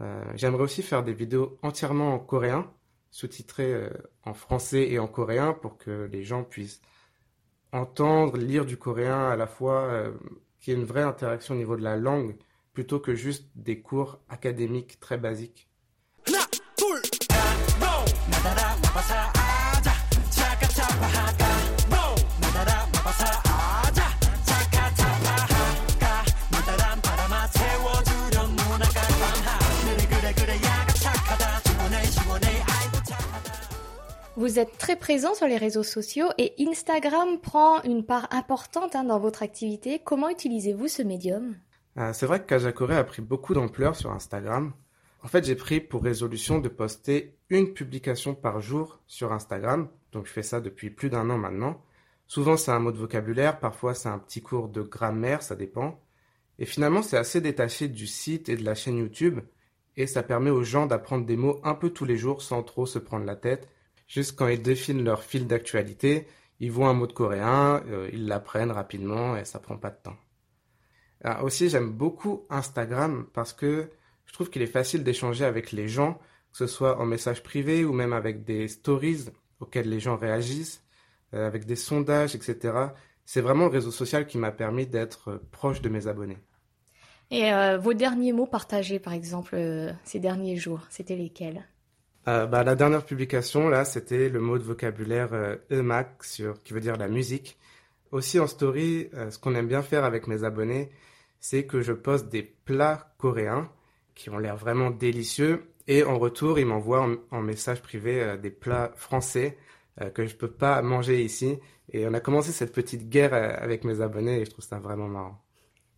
Euh, 0.00 0.24
j'aimerais 0.34 0.62
aussi 0.62 0.82
faire 0.82 1.02
des 1.02 1.12
vidéos 1.12 1.58
entièrement 1.62 2.14
en 2.14 2.18
coréen, 2.18 2.70
sous-titrées 3.10 3.74
euh, 3.74 3.90
en 4.24 4.34
français 4.34 4.88
et 4.88 4.98
en 4.98 5.08
coréen 5.08 5.52
pour 5.52 5.76
que 5.76 6.08
les 6.10 6.22
gens 6.22 6.44
puissent 6.44 6.80
entendre, 7.72 8.36
lire 8.36 8.64
du 8.64 8.76
coréen 8.76 9.28
à 9.28 9.36
la 9.36 9.46
fois, 9.46 9.82
euh, 9.82 10.12
qu'il 10.60 10.74
y 10.74 10.76
ait 10.76 10.80
une 10.80 10.86
vraie 10.86 11.02
interaction 11.02 11.54
au 11.54 11.58
niveau 11.58 11.76
de 11.76 11.82
la 11.82 11.96
langue, 11.96 12.36
plutôt 12.72 13.00
que 13.00 13.14
juste 13.14 13.50
des 13.54 13.80
cours 13.80 14.20
académiques 14.28 15.00
très 15.00 15.18
basiques. 15.18 15.68
Vous 34.40 34.58
êtes 34.58 34.78
très 34.78 34.96
présent 34.96 35.34
sur 35.34 35.46
les 35.46 35.58
réseaux 35.58 35.82
sociaux 35.82 36.28
et 36.38 36.54
Instagram 36.58 37.38
prend 37.42 37.82
une 37.82 38.06
part 38.06 38.26
importante 38.30 38.96
hein, 38.96 39.04
dans 39.04 39.18
votre 39.18 39.42
activité. 39.42 40.00
Comment 40.02 40.30
utilisez-vous 40.30 40.88
ce 40.88 41.02
médium? 41.02 41.56
Euh, 41.98 42.14
C'est 42.14 42.24
vrai 42.24 42.40
que 42.40 42.46
Kajakore 42.46 42.92
a 42.92 43.04
pris 43.04 43.20
beaucoup 43.20 43.52
d'ampleur 43.52 43.96
sur 43.96 44.10
Instagram. 44.12 44.72
En 45.22 45.28
fait, 45.28 45.44
j'ai 45.44 45.56
pris 45.56 45.78
pour 45.78 46.02
résolution 46.02 46.58
de 46.58 46.70
poster 46.70 47.36
une 47.50 47.74
publication 47.74 48.34
par 48.34 48.62
jour 48.62 49.02
sur 49.06 49.34
Instagram. 49.34 49.90
Donc, 50.12 50.24
je 50.24 50.32
fais 50.32 50.42
ça 50.42 50.62
depuis 50.62 50.88
plus 50.88 51.10
d'un 51.10 51.28
an 51.28 51.36
maintenant. 51.36 51.78
Souvent, 52.26 52.56
c'est 52.56 52.70
un 52.70 52.78
mot 52.78 52.92
de 52.92 52.96
vocabulaire, 52.96 53.60
parfois, 53.60 53.92
c'est 53.92 54.08
un 54.08 54.18
petit 54.18 54.40
cours 54.40 54.70
de 54.70 54.80
grammaire, 54.80 55.42
ça 55.42 55.54
dépend. 55.54 56.00
Et 56.58 56.64
finalement, 56.64 57.02
c'est 57.02 57.18
assez 57.18 57.42
détaché 57.42 57.88
du 57.88 58.06
site 58.06 58.48
et 58.48 58.56
de 58.56 58.64
la 58.64 58.74
chaîne 58.74 58.96
YouTube. 58.96 59.40
Et 59.98 60.06
ça 60.06 60.22
permet 60.22 60.48
aux 60.48 60.62
gens 60.62 60.86
d'apprendre 60.86 61.26
des 61.26 61.36
mots 61.36 61.60
un 61.62 61.74
peu 61.74 61.90
tous 61.90 62.06
les 62.06 62.16
jours 62.16 62.40
sans 62.40 62.62
trop 62.62 62.86
se 62.86 62.98
prendre 62.98 63.26
la 63.26 63.36
tête 63.36 63.68
Juste 64.10 64.36
quand 64.36 64.48
ils 64.48 64.60
définissent 64.60 65.04
leur 65.04 65.22
fil 65.22 65.46
d'actualité, 65.46 66.26
ils 66.58 66.72
voient 66.72 66.88
un 66.88 66.94
mot 66.94 67.06
de 67.06 67.12
coréen, 67.12 67.80
euh, 67.86 68.10
ils 68.12 68.26
l'apprennent 68.26 68.72
rapidement 68.72 69.36
et 69.36 69.44
ça 69.44 69.60
prend 69.60 69.76
pas 69.76 69.90
de 69.90 69.98
temps. 70.02 70.16
Alors 71.22 71.44
aussi, 71.44 71.68
j'aime 71.68 71.92
beaucoup 71.92 72.44
Instagram 72.50 73.28
parce 73.32 73.52
que 73.52 73.88
je 74.26 74.32
trouve 74.32 74.50
qu'il 74.50 74.62
est 74.62 74.66
facile 74.66 75.04
d'échanger 75.04 75.44
avec 75.44 75.70
les 75.70 75.86
gens, 75.86 76.14
que 76.50 76.58
ce 76.58 76.66
soit 76.66 76.98
en 76.98 77.06
message 77.06 77.44
privé 77.44 77.84
ou 77.84 77.92
même 77.92 78.12
avec 78.12 78.42
des 78.42 78.66
stories 78.66 79.26
auxquelles 79.60 79.88
les 79.88 80.00
gens 80.00 80.16
réagissent, 80.16 80.82
euh, 81.32 81.46
avec 81.46 81.64
des 81.64 81.76
sondages, 81.76 82.34
etc. 82.34 82.88
C'est 83.24 83.40
vraiment 83.40 83.66
le 83.66 83.70
réseau 83.70 83.92
social 83.92 84.26
qui 84.26 84.38
m'a 84.38 84.50
permis 84.50 84.88
d'être 84.88 85.40
proche 85.52 85.82
de 85.82 85.88
mes 85.88 86.08
abonnés. 86.08 86.38
Et 87.30 87.52
euh, 87.52 87.78
vos 87.78 87.94
derniers 87.94 88.32
mots 88.32 88.46
partagés, 88.46 88.98
par 88.98 89.12
exemple, 89.12 89.56
ces 90.02 90.18
derniers 90.18 90.56
jours, 90.56 90.80
c'était 90.90 91.14
lesquels? 91.14 91.64
Euh, 92.30 92.46
bah, 92.46 92.64
la 92.64 92.74
dernière 92.76 93.04
publication, 93.04 93.68
là, 93.68 93.84
c'était 93.84 94.28
le 94.28 94.40
mot 94.40 94.58
de 94.58 94.62
vocabulaire 94.62 95.32
euh, 95.32 95.56
EMAC, 95.70 96.24
sur, 96.24 96.62
qui 96.62 96.72
veut 96.72 96.80
dire 96.80 96.96
la 96.96 97.08
musique. 97.08 97.58
Aussi 98.12 98.38
en 98.38 98.46
story, 98.46 99.08
euh, 99.14 99.30
ce 99.30 99.38
qu'on 99.38 99.54
aime 99.54 99.68
bien 99.68 99.82
faire 99.82 100.04
avec 100.04 100.26
mes 100.26 100.44
abonnés, 100.44 100.90
c'est 101.40 101.64
que 101.66 101.80
je 101.80 101.92
poste 101.92 102.28
des 102.28 102.42
plats 102.42 103.14
coréens 103.18 103.70
qui 104.14 104.30
ont 104.30 104.38
l'air 104.38 104.56
vraiment 104.56 104.90
délicieux. 104.90 105.64
Et 105.88 106.04
en 106.04 106.18
retour, 106.18 106.58
ils 106.58 106.66
m'envoient 106.66 107.08
en, 107.30 107.40
message 107.42 107.82
privé 107.82 108.22
euh, 108.22 108.36
des 108.36 108.50
plats 108.50 108.92
français 108.96 109.56
que 110.14 110.24
je 110.26 110.34
peux 110.34 110.50
pas 110.50 110.80
manger 110.80 111.22
ici. 111.22 111.58
Et 111.92 112.06
on 112.06 112.14
a 112.14 112.20
commencé 112.20 112.52
cette 112.52 112.72
petite 112.72 113.10
guerre 113.10 113.34
avec 113.34 113.84
mes 113.84 114.00
abonnés 114.00 114.40
et 114.40 114.44
je 114.46 114.50
trouve 114.50 114.64
ça 114.64 114.78
vraiment 114.78 115.08
marrant. 115.08 115.42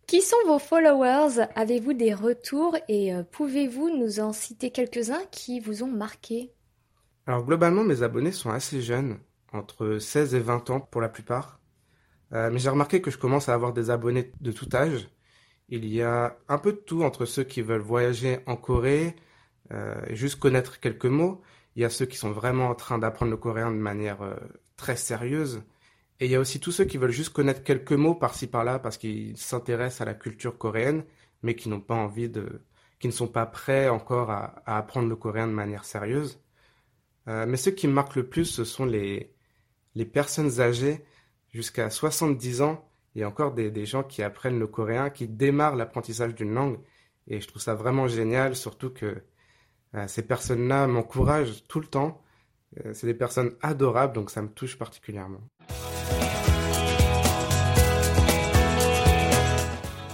Qui 0.07 0.21
sont 0.21 0.37
vos 0.45 0.59
followers? 0.59 1.45
Avez-vous 1.55 1.93
des 1.93 2.13
retours? 2.13 2.77
Et 2.89 3.13
euh, 3.13 3.23
pouvez-vous 3.23 3.89
nous 3.89 4.19
en 4.19 4.33
citer 4.33 4.69
quelques-uns 4.69 5.23
qui 5.31 5.59
vous 5.59 5.81
ont 5.81 5.91
marqué? 5.91 6.51
Alors 7.25 7.45
globalement, 7.45 7.83
mes 7.83 8.03
abonnés 8.03 8.33
sont 8.33 8.51
assez 8.51 8.81
jeunes, 8.81 9.17
entre 9.53 9.97
16 9.99 10.35
et 10.35 10.39
20 10.39 10.69
ans 10.71 10.79
pour 10.81 10.99
la 10.99 11.07
plupart. 11.07 11.61
Euh, 12.33 12.49
mais 12.51 12.59
j'ai 12.59 12.69
remarqué 12.69 13.01
que 13.01 13.11
je 13.11 13.17
commence 13.17 13.47
à 13.47 13.53
avoir 13.53 13.71
des 13.71 13.89
abonnés 13.89 14.31
de 14.41 14.51
tout 14.51 14.67
âge. 14.73 15.07
Il 15.69 15.85
y 15.85 16.01
a 16.01 16.37
un 16.49 16.57
peu 16.57 16.73
de 16.73 16.77
tout 16.77 17.03
entre 17.03 17.25
ceux 17.25 17.43
qui 17.45 17.61
veulent 17.61 17.81
voyager 17.81 18.39
en 18.45 18.57
Corée 18.57 19.15
euh, 19.71 19.95
et 20.07 20.15
juste 20.15 20.37
connaître 20.37 20.81
quelques 20.81 21.05
mots. 21.05 21.41
Il 21.75 21.81
y 21.81 21.85
a 21.85 21.89
ceux 21.89 22.05
qui 22.05 22.17
sont 22.17 22.31
vraiment 22.31 22.67
en 22.67 22.75
train 22.75 22.99
d'apprendre 22.99 23.31
le 23.31 23.37
coréen 23.37 23.71
de 23.71 23.77
manière 23.77 24.19
très 24.77 24.95
sérieuse. 24.95 25.63
Et 26.19 26.25
il 26.25 26.31
y 26.31 26.35
a 26.35 26.39
aussi 26.39 26.59
tous 26.59 26.71
ceux 26.71 26.85
qui 26.85 26.97
veulent 26.97 27.11
juste 27.11 27.33
connaître 27.33 27.63
quelques 27.63 27.93
mots 27.93 28.15
par-ci 28.15 28.47
par-là 28.47 28.79
parce 28.79 28.97
qu'ils 28.97 29.37
s'intéressent 29.37 30.01
à 30.01 30.05
la 30.05 30.13
culture 30.13 30.57
coréenne, 30.57 31.03
mais 31.41 31.55
qui 31.55 31.69
n'ont 31.69 31.81
pas 31.81 31.95
envie 31.95 32.29
de, 32.29 32.61
qui 32.99 33.07
ne 33.07 33.13
sont 33.13 33.27
pas 33.27 33.45
prêts 33.45 33.89
encore 33.89 34.31
à, 34.31 34.63
apprendre 34.65 35.09
le 35.09 35.15
coréen 35.15 35.47
de 35.47 35.51
manière 35.53 35.85
sérieuse. 35.85 36.39
Euh, 37.27 37.45
mais 37.45 37.57
ceux 37.57 37.71
qui 37.71 37.87
me 37.87 37.93
marquent 37.93 38.15
le 38.15 38.27
plus, 38.27 38.45
ce 38.45 38.63
sont 38.63 38.85
les, 38.85 39.35
personnes 40.13 40.61
âgées 40.61 41.03
jusqu'à 41.51 41.89
70 41.89 42.61
ans. 42.61 42.89
Il 43.15 43.21
y 43.21 43.23
a 43.23 43.27
encore 43.27 43.53
des, 43.53 43.71
des 43.71 43.85
gens 43.85 44.03
qui 44.03 44.23
apprennent 44.23 44.59
le 44.59 44.67
coréen, 44.67 45.09
qui 45.09 45.27
démarrent 45.27 45.75
l'apprentissage 45.75 46.35
d'une 46.35 46.53
langue. 46.53 46.79
Et 47.27 47.41
je 47.41 47.47
trouve 47.47 47.61
ça 47.61 47.75
vraiment 47.75 48.07
génial, 48.07 48.55
surtout 48.55 48.89
que 48.89 49.23
euh, 49.95 50.07
ces 50.07 50.25
personnes-là 50.25 50.87
m'encouragent 50.87 51.63
tout 51.67 51.79
le 51.79 51.87
temps. 51.87 52.22
Euh, 52.85 52.91
c'est 52.93 53.07
des 53.07 53.13
personnes 53.13 53.51
adorables, 53.61 54.13
donc 54.13 54.29
ça 54.29 54.41
me 54.41 54.49
touche 54.49 54.77
particulièrement. 54.77 55.41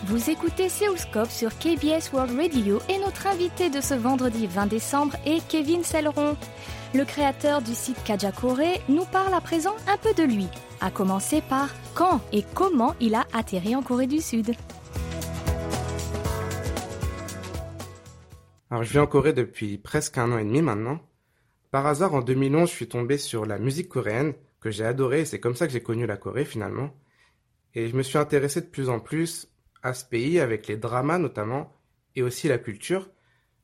Vous 0.05 0.29
écoutez 0.29 0.69
Séoulscope 0.69 1.29
sur 1.29 1.55
KBS 1.59 2.11
World 2.13 2.35
Radio 2.35 2.79
et 2.89 2.97
notre 2.97 3.27
invité 3.27 3.69
de 3.69 3.79
ce 3.79 3.93
vendredi 3.93 4.47
20 4.47 4.65
décembre 4.65 5.15
est 5.25 5.47
Kevin 5.47 5.83
Selleron. 5.83 6.35
Le 6.95 7.05
créateur 7.05 7.61
du 7.61 7.75
site 7.75 8.03
Kajakore 8.03 8.57
nous 8.89 9.05
parle 9.05 9.33
à 9.35 9.41
présent 9.41 9.75
un 9.87 9.97
peu 9.97 10.11
de 10.15 10.23
lui, 10.23 10.47
à 10.81 10.89
commencer 10.89 11.41
par 11.41 11.69
quand 11.93 12.21
et 12.33 12.43
comment 12.55 12.95
il 12.99 13.13
a 13.13 13.27
atterri 13.33 13.75
en 13.75 13.83
Corée 13.83 14.07
du 14.07 14.19
Sud. 14.19 14.55
Alors 18.71 18.83
je 18.83 18.91
vis 18.91 18.99
en 18.99 19.07
Corée 19.07 19.33
depuis 19.33 19.77
presque 19.77 20.17
un 20.17 20.31
an 20.31 20.39
et 20.39 20.43
demi 20.43 20.63
maintenant. 20.63 20.99
Par 21.71 21.85
hasard, 21.85 22.15
en 22.15 22.21
2011, 22.21 22.69
je 22.69 22.75
suis 22.75 22.87
tombé 22.87 23.17
sur 23.17 23.45
la 23.45 23.59
musique 23.59 23.89
coréenne 23.89 24.33
que 24.59 24.71
j'ai 24.71 24.85
adorée 24.85 25.25
c'est 25.25 25.39
comme 25.39 25.55
ça 25.55 25.67
que 25.67 25.73
j'ai 25.73 25.81
connu 25.81 26.05
la 26.05 26.17
Corée 26.17 26.45
finalement. 26.45 26.93
Et 27.75 27.87
je 27.87 27.95
me 27.95 28.03
suis 28.03 28.17
intéressé 28.17 28.61
de 28.61 28.65
plus 28.65 28.89
en 28.89 28.99
plus 28.99 29.47
à 29.83 29.93
ce 29.93 30.03
pays 30.03 30.39
avec 30.39 30.67
les 30.67 30.77
dramas 30.77 31.19
notamment 31.19 31.73
et 32.15 32.23
aussi 32.23 32.47
la 32.47 32.57
culture, 32.57 33.09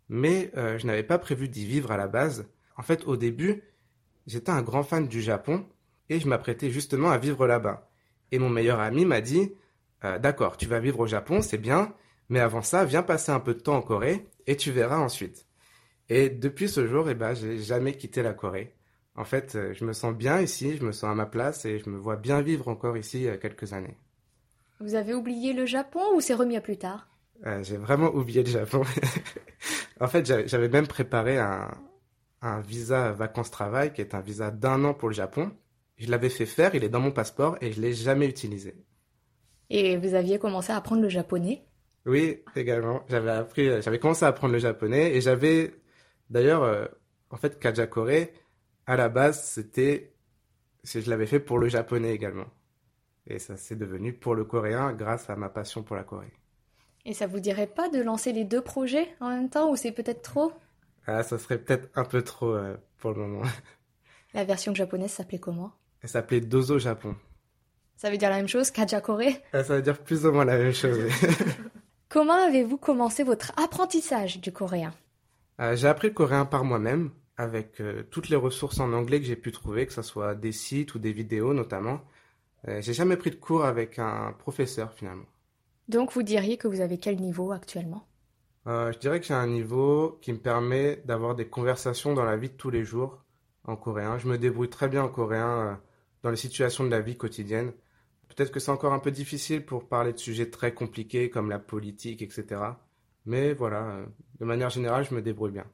mais 0.08 0.52
euh, 0.56 0.78
je 0.78 0.86
n'avais 0.86 1.04
pas 1.04 1.18
prévu 1.18 1.50
d'y 1.50 1.66
vivre 1.66 1.92
à 1.92 1.98
la 1.98 2.08
base. 2.08 2.48
En 2.78 2.84
fait, 2.84 3.06
au 3.06 3.18
début, 3.18 3.64
j'étais 4.28 4.52
un 4.52 4.62
grand 4.62 4.84
fan 4.84 5.08
du 5.08 5.22
Japon 5.22 5.66
et 6.10 6.20
je 6.20 6.28
m'apprêtais 6.28 6.70
justement 6.70 7.10
à 7.10 7.18
vivre 7.18 7.48
là-bas. 7.48 7.90
Et 8.32 8.40
mon 8.40 8.50
meilleur 8.50 8.80
ami 8.80 9.06
m'a 9.06 9.22
dit 9.22 9.52
euh, 10.04 10.20
D'accord, 10.20 10.58
tu 10.58 10.68
vas 10.68 10.80
vivre 10.80 11.00
au 11.00 11.08
Japon, 11.08 11.42
c'est 11.42 11.58
bien, 11.58 11.94
mais 12.30 12.40
avant 12.40 12.62
ça, 12.62 12.86
viens 12.86 13.04
passer 13.04 13.32
un 13.32 13.40
peu 13.40 13.56
de 13.56 13.60
temps 13.60 13.78
en 13.78 13.82
Corée 13.82 14.28
et 14.46 14.56
tu 14.56 14.72
verras 14.72 15.00
ensuite. 15.00 15.45
Et 16.10 16.30
depuis 16.30 16.68
ce 16.70 16.88
jour, 16.88 17.10
eh 17.10 17.16
ben, 17.16 17.34
j'ai 17.36 17.60
jamais 17.60 17.96
quitté 17.96 18.24
la 18.24 18.34
Corée. 18.34 18.76
En 19.16 19.24
fait, 19.24 19.56
euh, 19.56 19.74
je 19.74 19.86
me 19.86 19.94
sens 19.94 20.16
bien 20.16 20.42
ici, 20.42 20.78
je 20.78 20.84
me 20.86 20.92
sens 20.92 21.12
à 21.12 21.16
ma 21.16 21.26
place 21.28 21.64
et 21.66 21.78
je 21.80 21.90
me 21.90 21.98
vois 21.98 22.16
bien 22.18 22.42
vivre 22.42 22.68
encore 22.68 22.98
ici 22.98 23.28
quelques 23.42 23.74
années. 23.74 23.98
Vous 24.80 24.96
avez 24.96 25.14
oublié 25.14 25.52
le 25.52 25.66
Japon 25.66 26.00
ou 26.16 26.22
c'est 26.22 26.34
remis 26.34 26.56
à 26.56 26.62
plus 26.62 26.78
tard? 26.78 27.10
Euh, 27.46 27.64
J'ai 27.64 27.78
vraiment 27.78 28.10
oublié 28.16 28.44
le 28.44 28.50
Japon. 28.50 28.84
en 30.00 30.08
fait, 30.08 30.26
j'avais 30.48 30.70
même 30.70 30.88
préparé 30.88 31.38
un, 31.38 31.72
un 32.42 32.62
visa 32.62 33.12
vacances-travail 33.14 33.94
qui 33.94 34.02
est 34.02 34.16
un 34.16 34.22
visa 34.22 34.52
d'un 34.52 34.84
an 34.86 34.94
pour 34.94 35.10
le 35.10 35.16
Japon. 35.16 35.52
Je 35.98 36.10
l'avais 36.12 36.30
fait 36.30 36.46
faire, 36.46 36.76
il 36.76 36.84
est 36.84 36.90
dans 36.90 37.00
mon 37.02 37.12
passeport 37.12 37.58
et 37.62 37.72
je 37.74 37.82
l'ai 37.82 37.94
jamais 37.94 38.28
utilisé. 38.28 38.76
Et 39.70 39.96
vous 39.98 40.16
aviez 40.16 40.40
commencé 40.40 40.72
à 40.72 40.78
apprendre 40.78 41.04
le 41.04 41.10
japonais? 41.10 41.68
Oui, 42.06 42.44
également. 42.56 43.04
J'avais 43.10 43.32
appris, 43.32 43.82
j'avais 43.82 44.00
commencé 44.00 44.26
à 44.26 44.28
apprendre 44.30 44.54
le 44.54 44.60
japonais 44.60 45.16
et 45.16 45.22
j'avais, 45.22 45.74
d'ailleurs, 46.30 46.64
euh, 46.64 46.86
en 47.30 47.38
fait, 47.38 47.60
Kajakore, 47.60 48.28
à 48.88 48.96
la 48.96 49.10
base, 49.10 49.44
c'était, 49.44 50.14
je 50.84 51.10
l'avais 51.10 51.26
fait 51.28 51.40
pour 51.40 51.60
le 51.60 51.68
japonais 51.68 52.14
également. 52.14 52.48
Et 53.28 53.40
ça 53.40 53.58
s'est 53.58 53.76
devenu 53.76 54.14
pour 54.14 54.36
le 54.36 54.46
coréen 54.46 54.94
grâce 54.94 55.30
à 55.30 55.36
ma 55.36 55.50
passion 55.50 55.82
pour 55.82 55.96
la 55.96 56.04
Corée. 56.04 56.32
Et 57.06 57.14
ça 57.14 57.28
vous 57.28 57.40
dirait 57.40 57.68
pas 57.68 57.90
de 57.90 58.02
lancer 58.02 58.34
les 58.34 58.44
deux 58.44 58.62
projets 58.62 59.08
en 59.20 59.30
même 59.30 59.50
temps 59.50 59.72
ou 59.72 59.76
c'est 59.76 59.92
peut-être 59.92 60.22
trop? 60.22 60.54
Ah, 61.08 61.24
ça 61.24 61.38
serait 61.38 61.58
peut-être 61.60 61.90
un 61.96 62.04
peu 62.04 62.22
trop 62.24 62.54
euh, 62.54 62.78
pour 62.98 63.12
le 63.12 63.22
moment. 63.22 63.44
La 64.34 64.44
version 64.44 64.76
japonaise 64.76 65.12
s'appelait 65.12 65.40
comment? 65.40 65.72
Elle 66.02 66.10
s'appelait 66.10 66.42
Dozo 66.42 66.78
Japon. 66.78 67.16
Ça 67.96 68.12
veut 68.12 68.18
dire 68.18 68.30
la 68.30 68.38
même 68.38 68.48
chose 68.48 68.70
Kajakore? 68.70 69.22
Ah, 69.54 69.64
Ça 69.64 69.76
veut 69.76 69.82
dire 69.82 69.98
plus 70.04 70.26
ou 70.26 70.32
moins 70.32 70.46
la 70.46 70.58
même 70.58 70.74
chose. 70.74 71.10
Comment 72.10 72.46
avez-vous 72.46 72.78
commencé 72.78 73.24
votre 73.24 73.52
apprentissage 73.58 74.40
du 74.40 74.52
coréen? 74.52 74.94
J'ai 75.60 75.88
appris 75.88 76.10
le 76.10 76.14
coréen 76.14 76.46
par 76.46 76.64
moi-même, 76.66 77.12
avec 77.38 77.82
euh, 77.82 78.04
toutes 78.12 78.30
les 78.30 78.36
ressources 78.36 78.80
en 78.80 78.94
anglais 78.94 79.20
que 79.20 79.26
j'ai 79.26 79.36
pu 79.36 79.52
trouver, 79.52 79.86
que 79.86 79.94
ce 79.94 80.02
soit 80.02 80.36
des 80.36 80.52
sites 80.52 80.96
ou 80.96 81.00
des 81.00 81.12
vidéos 81.12 81.54
notamment. 81.54 82.02
Euh, 82.68 82.82
j'ai 82.82 82.94
jamais 82.94 83.18
pris 83.18 83.30
de 83.30 83.36
cours 83.36 83.66
avec 83.66 84.00
un 84.00 84.34
professeur 84.34 84.94
finalement. 84.94 85.26
Donc 85.88 86.12
vous 86.14 86.24
diriez 86.24 86.58
que 86.58 86.68
vous 86.68 86.82
avez 86.82 86.98
quel 86.98 87.18
niveau 87.18 87.52
actuellement? 87.52 88.08
Euh, 88.68 88.92
Je 88.92 88.98
dirais 89.00 89.20
que 89.20 89.26
j'ai 89.26 89.34
un 89.34 89.48
niveau 89.48 90.18
qui 90.22 90.34
me 90.34 90.40
permet 90.40 91.02
d'avoir 91.06 91.36
des 91.36 91.48
conversations 91.48 92.14
dans 92.14 92.24
la 92.24 92.38
vie 92.38 92.50
de 92.50 92.56
tous 92.56 92.72
les 92.72 92.84
jours 92.84 93.24
en 93.66 93.76
coréen. 93.76 94.18
Je 94.18 94.28
me 94.28 94.38
débrouille 94.38 94.70
très 94.70 94.88
bien 94.88 95.04
en 95.04 95.10
coréen 95.10 95.50
euh, 95.50 95.76
dans 96.24 96.32
les 96.32 96.38
situations 96.38 96.84
de 96.84 96.90
la 96.90 97.02
vie 97.02 97.18
quotidienne. 97.18 97.72
Peut-être 98.30 98.52
que 98.52 98.60
c'est 98.60 98.72
encore 98.72 98.94
un 98.94 99.00
peu 99.00 99.12
difficile 99.12 99.64
pour 99.64 99.88
parler 99.88 100.14
de 100.14 100.18
sujets 100.18 100.50
très 100.50 100.74
compliqués 100.74 101.30
comme 101.30 101.50
la 101.50 101.60
politique, 101.60 102.24
etc. 102.24 102.62
Mais 103.26 103.54
voilà, 103.54 104.06
de 104.40 104.46
manière 104.46 104.70
générale, 104.70 105.06
je 105.10 105.16
me 105.16 105.22
débrouille 105.22 105.52
bien. 105.52 105.66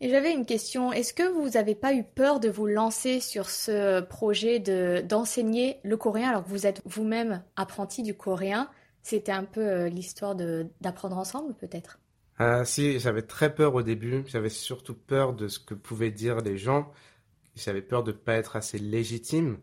Et 0.00 0.10
j'avais 0.10 0.32
une 0.32 0.44
question. 0.44 0.92
Est-ce 0.92 1.14
que 1.14 1.22
vous 1.22 1.50
n'avez 1.50 1.74
pas 1.74 1.94
eu 1.94 2.04
peur 2.04 2.40
de 2.40 2.48
vous 2.48 2.66
lancer 2.66 3.20
sur 3.20 3.48
ce 3.48 4.00
projet 4.00 4.58
de 4.58 5.02
d'enseigner 5.06 5.78
le 5.82 5.96
coréen 5.96 6.30
alors 6.30 6.44
que 6.44 6.50
vous 6.50 6.66
êtes 6.66 6.82
vous-même 6.84 7.42
apprenti 7.56 8.02
du 8.02 8.14
coréen? 8.14 8.68
C'était 9.02 9.32
un 9.32 9.44
peu 9.44 9.60
euh, 9.60 9.88
l'histoire 9.88 10.34
d'apprendre 10.34 11.16
ensemble, 11.16 11.54
peut-être? 11.54 12.00
Ah 12.38 12.64
Si, 12.64 12.98
j'avais 12.98 13.22
très 13.22 13.54
peur 13.54 13.74
au 13.74 13.82
début. 13.82 14.24
J'avais 14.26 14.48
surtout 14.48 14.94
peur 14.94 15.32
de 15.34 15.46
ce 15.46 15.58
que 15.58 15.74
pouvaient 15.74 16.10
dire 16.10 16.40
les 16.40 16.58
gens. 16.58 16.90
J'avais 17.54 17.82
peur 17.82 18.02
de 18.02 18.12
ne 18.12 18.16
pas 18.16 18.34
être 18.34 18.56
assez 18.56 18.78
légitime. 18.78 19.58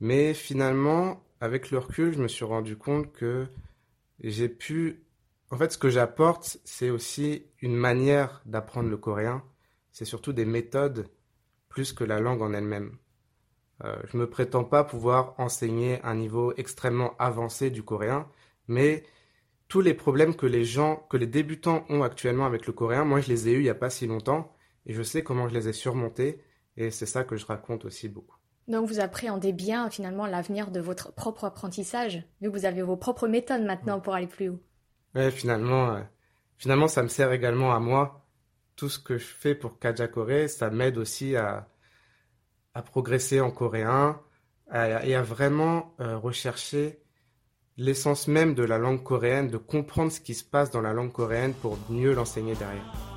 Mais 0.00 0.32
finalement, 0.32 1.22
avec 1.40 1.70
le 1.70 1.78
recul, 1.78 2.14
je 2.14 2.22
me 2.22 2.28
suis 2.28 2.44
rendu 2.44 2.76
compte 2.76 3.12
que 3.12 3.46
j'ai 4.20 4.48
pu 4.48 5.04
en 5.52 5.58
fait, 5.58 5.70
ce 5.70 5.76
que 5.76 5.90
j'apporte, 5.90 6.56
c'est 6.64 6.88
aussi 6.88 7.44
une 7.60 7.76
manière 7.76 8.40
d'apprendre 8.46 8.88
le 8.88 8.96
coréen. 8.96 9.44
C'est 9.90 10.06
surtout 10.06 10.32
des 10.32 10.46
méthodes 10.46 11.08
plus 11.68 11.92
que 11.92 12.04
la 12.04 12.20
langue 12.20 12.40
en 12.40 12.54
elle-même. 12.54 12.96
Euh, 13.84 13.94
je 14.08 14.16
ne 14.16 14.22
me 14.22 14.30
prétends 14.30 14.64
pas 14.64 14.82
pouvoir 14.82 15.34
enseigner 15.36 16.00
un 16.04 16.14
niveau 16.14 16.54
extrêmement 16.56 17.14
avancé 17.18 17.68
du 17.68 17.82
coréen, 17.82 18.30
mais 18.66 19.04
tous 19.68 19.82
les 19.82 19.92
problèmes 19.92 20.36
que 20.36 20.46
les 20.46 20.64
gens, 20.64 21.06
que 21.10 21.18
les 21.18 21.26
débutants 21.26 21.84
ont 21.90 22.02
actuellement 22.02 22.46
avec 22.46 22.66
le 22.66 22.72
coréen, 22.72 23.04
moi 23.04 23.20
je 23.20 23.28
les 23.28 23.48
ai 23.48 23.52
eus 23.52 23.60
il 23.60 23.64
n'y 23.64 23.68
a 23.68 23.74
pas 23.74 23.90
si 23.90 24.06
longtemps, 24.06 24.56
et 24.86 24.94
je 24.94 25.02
sais 25.02 25.22
comment 25.22 25.48
je 25.48 25.54
les 25.54 25.68
ai 25.68 25.74
surmontés, 25.74 26.42
et 26.78 26.90
c'est 26.90 27.04
ça 27.04 27.24
que 27.24 27.36
je 27.36 27.44
raconte 27.44 27.84
aussi 27.84 28.08
beaucoup. 28.08 28.36
Donc 28.68 28.88
vous 28.88 29.00
appréhendez 29.00 29.52
bien 29.52 29.90
finalement 29.90 30.26
l'avenir 30.26 30.70
de 30.70 30.80
votre 30.80 31.12
propre 31.12 31.44
apprentissage, 31.44 32.24
vu 32.40 32.50
que 32.50 32.56
vous 32.56 32.64
avez 32.64 32.80
vos 32.80 32.96
propres 32.96 33.28
méthodes 33.28 33.64
maintenant 33.64 34.00
pour 34.00 34.14
aller 34.14 34.26
plus 34.26 34.48
haut. 34.48 34.60
Ouais, 35.14 35.30
finalement, 35.30 35.94
euh, 35.94 36.00
finalement, 36.58 36.88
ça 36.88 37.02
me 37.02 37.08
sert 37.08 37.32
également 37.32 37.74
à 37.74 37.80
moi. 37.80 38.24
Tout 38.76 38.88
ce 38.88 38.98
que 38.98 39.18
je 39.18 39.26
fais 39.26 39.54
pour 39.54 39.78
Kajakore, 39.78 40.48
ça 40.48 40.70
m'aide 40.70 40.98
aussi 40.98 41.36
à, 41.36 41.68
à 42.74 42.82
progresser 42.82 43.40
en 43.40 43.50
coréen 43.50 44.20
et 44.72 45.14
à 45.14 45.22
vraiment 45.22 45.94
euh, 46.00 46.16
rechercher 46.16 47.02
l'essence 47.76 48.26
même 48.28 48.54
de 48.54 48.62
la 48.62 48.78
langue 48.78 49.02
coréenne, 49.02 49.48
de 49.48 49.58
comprendre 49.58 50.10
ce 50.10 50.20
qui 50.20 50.34
se 50.34 50.44
passe 50.44 50.70
dans 50.70 50.80
la 50.80 50.94
langue 50.94 51.12
coréenne 51.12 51.52
pour 51.52 51.78
mieux 51.90 52.14
l'enseigner 52.14 52.54
derrière. 52.54 53.11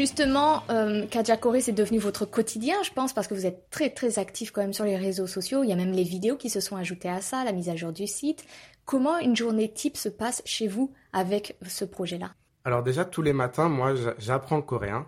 Justement, 0.00 0.62
euh, 0.70 1.06
Kajakore, 1.06 1.56
c'est 1.60 1.72
devenu 1.72 1.98
votre 1.98 2.24
quotidien, 2.24 2.76
je 2.82 2.90
pense, 2.90 3.12
parce 3.12 3.28
que 3.28 3.34
vous 3.34 3.44
êtes 3.44 3.68
très 3.68 3.90
très 3.90 4.18
actif 4.18 4.50
quand 4.50 4.62
même 4.62 4.72
sur 4.72 4.86
les 4.86 4.96
réseaux 4.96 5.26
sociaux. 5.26 5.62
Il 5.62 5.68
y 5.68 5.72
a 5.74 5.76
même 5.76 5.92
les 5.92 6.04
vidéos 6.04 6.36
qui 6.36 6.48
se 6.48 6.60
sont 6.60 6.76
ajoutées 6.76 7.10
à 7.10 7.20
ça, 7.20 7.44
la 7.44 7.52
mise 7.52 7.68
à 7.68 7.76
jour 7.76 7.92
du 7.92 8.06
site. 8.06 8.46
Comment 8.86 9.18
une 9.18 9.36
journée 9.36 9.70
type 9.70 9.98
se 9.98 10.08
passe 10.08 10.40
chez 10.46 10.68
vous 10.68 10.90
avec 11.12 11.58
ce 11.66 11.84
projet-là? 11.84 12.32
Alors 12.64 12.82
déjà, 12.82 13.04
tous 13.04 13.20
les 13.20 13.34
matins, 13.34 13.68
moi, 13.68 13.94
j'apprends 14.16 14.56
le 14.56 14.62
coréen. 14.62 15.06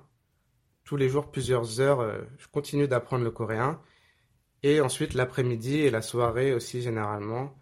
Tous 0.84 0.96
les 0.98 1.08
jours, 1.08 1.30
plusieurs 1.30 1.80
heures, 1.80 2.00
euh, 2.00 2.18
je 2.36 2.48
continue 2.48 2.86
d'apprendre 2.86 3.24
le 3.24 3.30
coréen. 3.30 3.80
Et 4.62 4.82
ensuite, 4.82 5.14
l'après-midi 5.14 5.78
et 5.78 5.90
la 5.90 6.02
soirée 6.02 6.52
aussi, 6.52 6.82
généralement, 6.82 7.54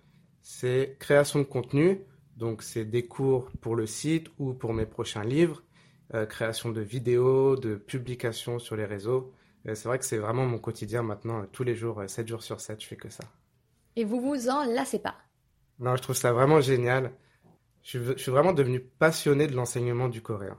c'est 0.42 0.96
création 0.98 1.38
de 1.38 1.44
contenu. 1.44 2.00
Donc, 2.36 2.64
c'est 2.64 2.84
des 2.84 3.06
cours 3.06 3.52
pour 3.60 3.76
le 3.76 3.86
site 3.86 4.26
ou 4.38 4.52
pour 4.52 4.74
mes 4.74 4.86
prochains 4.86 5.22
livres 5.22 5.62
euh, 6.14 6.26
création 6.26 6.70
de 6.70 6.80
vidéos, 6.80 7.56
de 7.56 7.76
publications 7.76 8.58
sur 8.58 8.76
les 8.76 8.84
réseaux. 8.84 9.32
Euh, 9.66 9.74
c'est 9.74 9.88
vrai 9.88 9.98
que 9.98 10.04
c'est 10.04 10.18
vraiment 10.18 10.46
mon 10.46 10.58
quotidien 10.58 11.02
maintenant, 11.02 11.42
euh, 11.42 11.46
tous 11.52 11.64
les 11.64 11.74
jours, 11.74 12.02
7 12.06 12.26
jours 12.26 12.42
sur 12.42 12.60
7, 12.60 12.80
je 12.80 12.86
fais 12.86 12.96
que 12.96 13.10
ça. 13.10 13.24
Et 13.96 14.04
vous 14.04 14.20
vous 14.20 14.48
en 14.48 14.64
lassez 14.64 14.98
pas? 14.98 15.16
Non, 15.78 15.96
je 15.96 16.02
trouve 16.02 16.16
ça 16.16 16.32
vraiment 16.32 16.60
génial. 16.60 17.12
Je, 17.82 18.16
suis 18.16 18.30
vraiment 18.30 18.52
devenu 18.52 18.80
passionné 18.80 19.46
de 19.46 19.54
l'enseignement 19.54 20.08
du 20.08 20.20
coréen. 20.22 20.58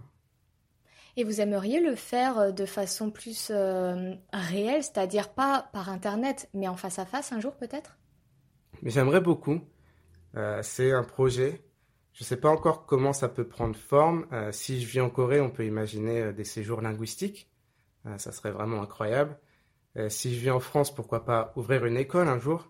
Et 1.18 1.24
vous 1.24 1.42
aimeriez 1.42 1.82
le 1.82 1.96
faire 1.96 2.54
de 2.54 2.66
façon 2.66 3.12
plus 3.12 3.52
euh, 3.52 4.14
réelle, 4.32 4.82
c'est-à-dire 4.82 5.30
pas 5.30 5.70
par 5.74 5.90
Internet, 5.90 6.50
mais 6.54 6.68
en 6.68 6.78
face 6.78 7.00
à 7.00 7.06
face 7.06 7.32
un 7.32 7.40
jour 7.40 7.54
peut-être? 7.56 7.98
Mais 8.82 8.90
j'aimerais 8.90 9.22
beaucoup. 9.22 9.62
Euh, 10.36 10.62
c'est 10.64 10.92
un 10.92 11.04
projet. 11.04 11.62
Je 12.14 12.24
ne 12.24 12.26
sais 12.26 12.38
pas 12.38 12.50
encore 12.50 12.86
comment 12.86 13.14
ça 13.14 13.30
peut 13.30 13.48
prendre 13.48 13.76
forme. 13.76 14.28
si 14.52 14.82
je 14.82 14.88
vis 14.88 15.02
en 15.02 15.10
Corée, 15.10 15.40
on 15.40 15.50
peut 15.50 15.66
imaginer 15.66 16.34
des 16.34 16.44
séjours 16.44 16.82
linguistiques. 16.82 17.50
ça 18.18 18.32
serait 18.32 18.52
vraiment 18.52 18.82
incroyable. 18.82 19.40
si 20.10 20.36
je 20.36 20.42
vis 20.42 20.52
en 20.52 20.60
France, 20.60 20.94
pourquoi 20.94 21.24
pas 21.24 21.54
ouvrir 21.56 21.86
une 21.86 21.98
école 21.98 22.28
un 22.28 22.38
jour? 22.38 22.70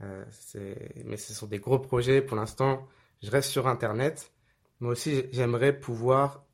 Mais 0.00 1.16
ce 1.18 1.34
sont 1.34 1.46
des 1.46 1.58
gros 1.58 1.78
projets. 1.78 2.22
Pour 2.22 2.38
l'instant, 2.38 2.88
je 3.22 3.30
reste 3.30 3.50
sur 3.50 3.68
Internet. 3.68 4.32
Moi 4.80 4.92
aussi, 4.92 5.24
j'aimerais 5.30 5.78
pouvoir 5.78 6.46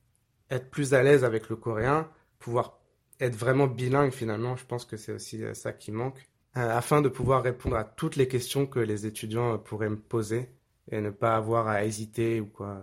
être 0.51 0.71
plus 0.71 0.95
à 0.95 1.03
l'aise 1.03 1.25
avec 1.25 1.49
le 1.49 1.57
coréen, 1.57 2.11
pouvoir 2.39 2.81
être 3.21 3.37
vraiment 3.37 3.67
bilingue 3.67 4.13
finalement, 4.13 4.57
je 4.57 4.67
pense 4.67 4.85
que 4.85 4.97
c'est 4.97 5.13
aussi 5.13 5.43
euh, 5.43 5.55
ça 5.55 5.73
qui 5.73 5.93
manque, 5.93 6.19
euh, 6.57 6.77
afin 6.77 7.01
de 7.01 7.09
pouvoir 7.09 7.43
répondre 7.43 7.77
à 7.77 7.85
toutes 7.85 8.17
les 8.17 8.29
questions 8.29 8.67
que 8.67 8.79
les 8.79 9.07
étudiants 9.07 9.55
euh, 9.55 9.59
pourraient 9.59 9.89
me 9.89 9.99
poser 9.99 10.51
et 10.91 11.01
ne 11.01 11.11
pas 11.11 11.37
avoir 11.37 11.69
à 11.69 11.85
hésiter 11.85 12.41
ou 12.41 12.47
quoi. 12.47 12.83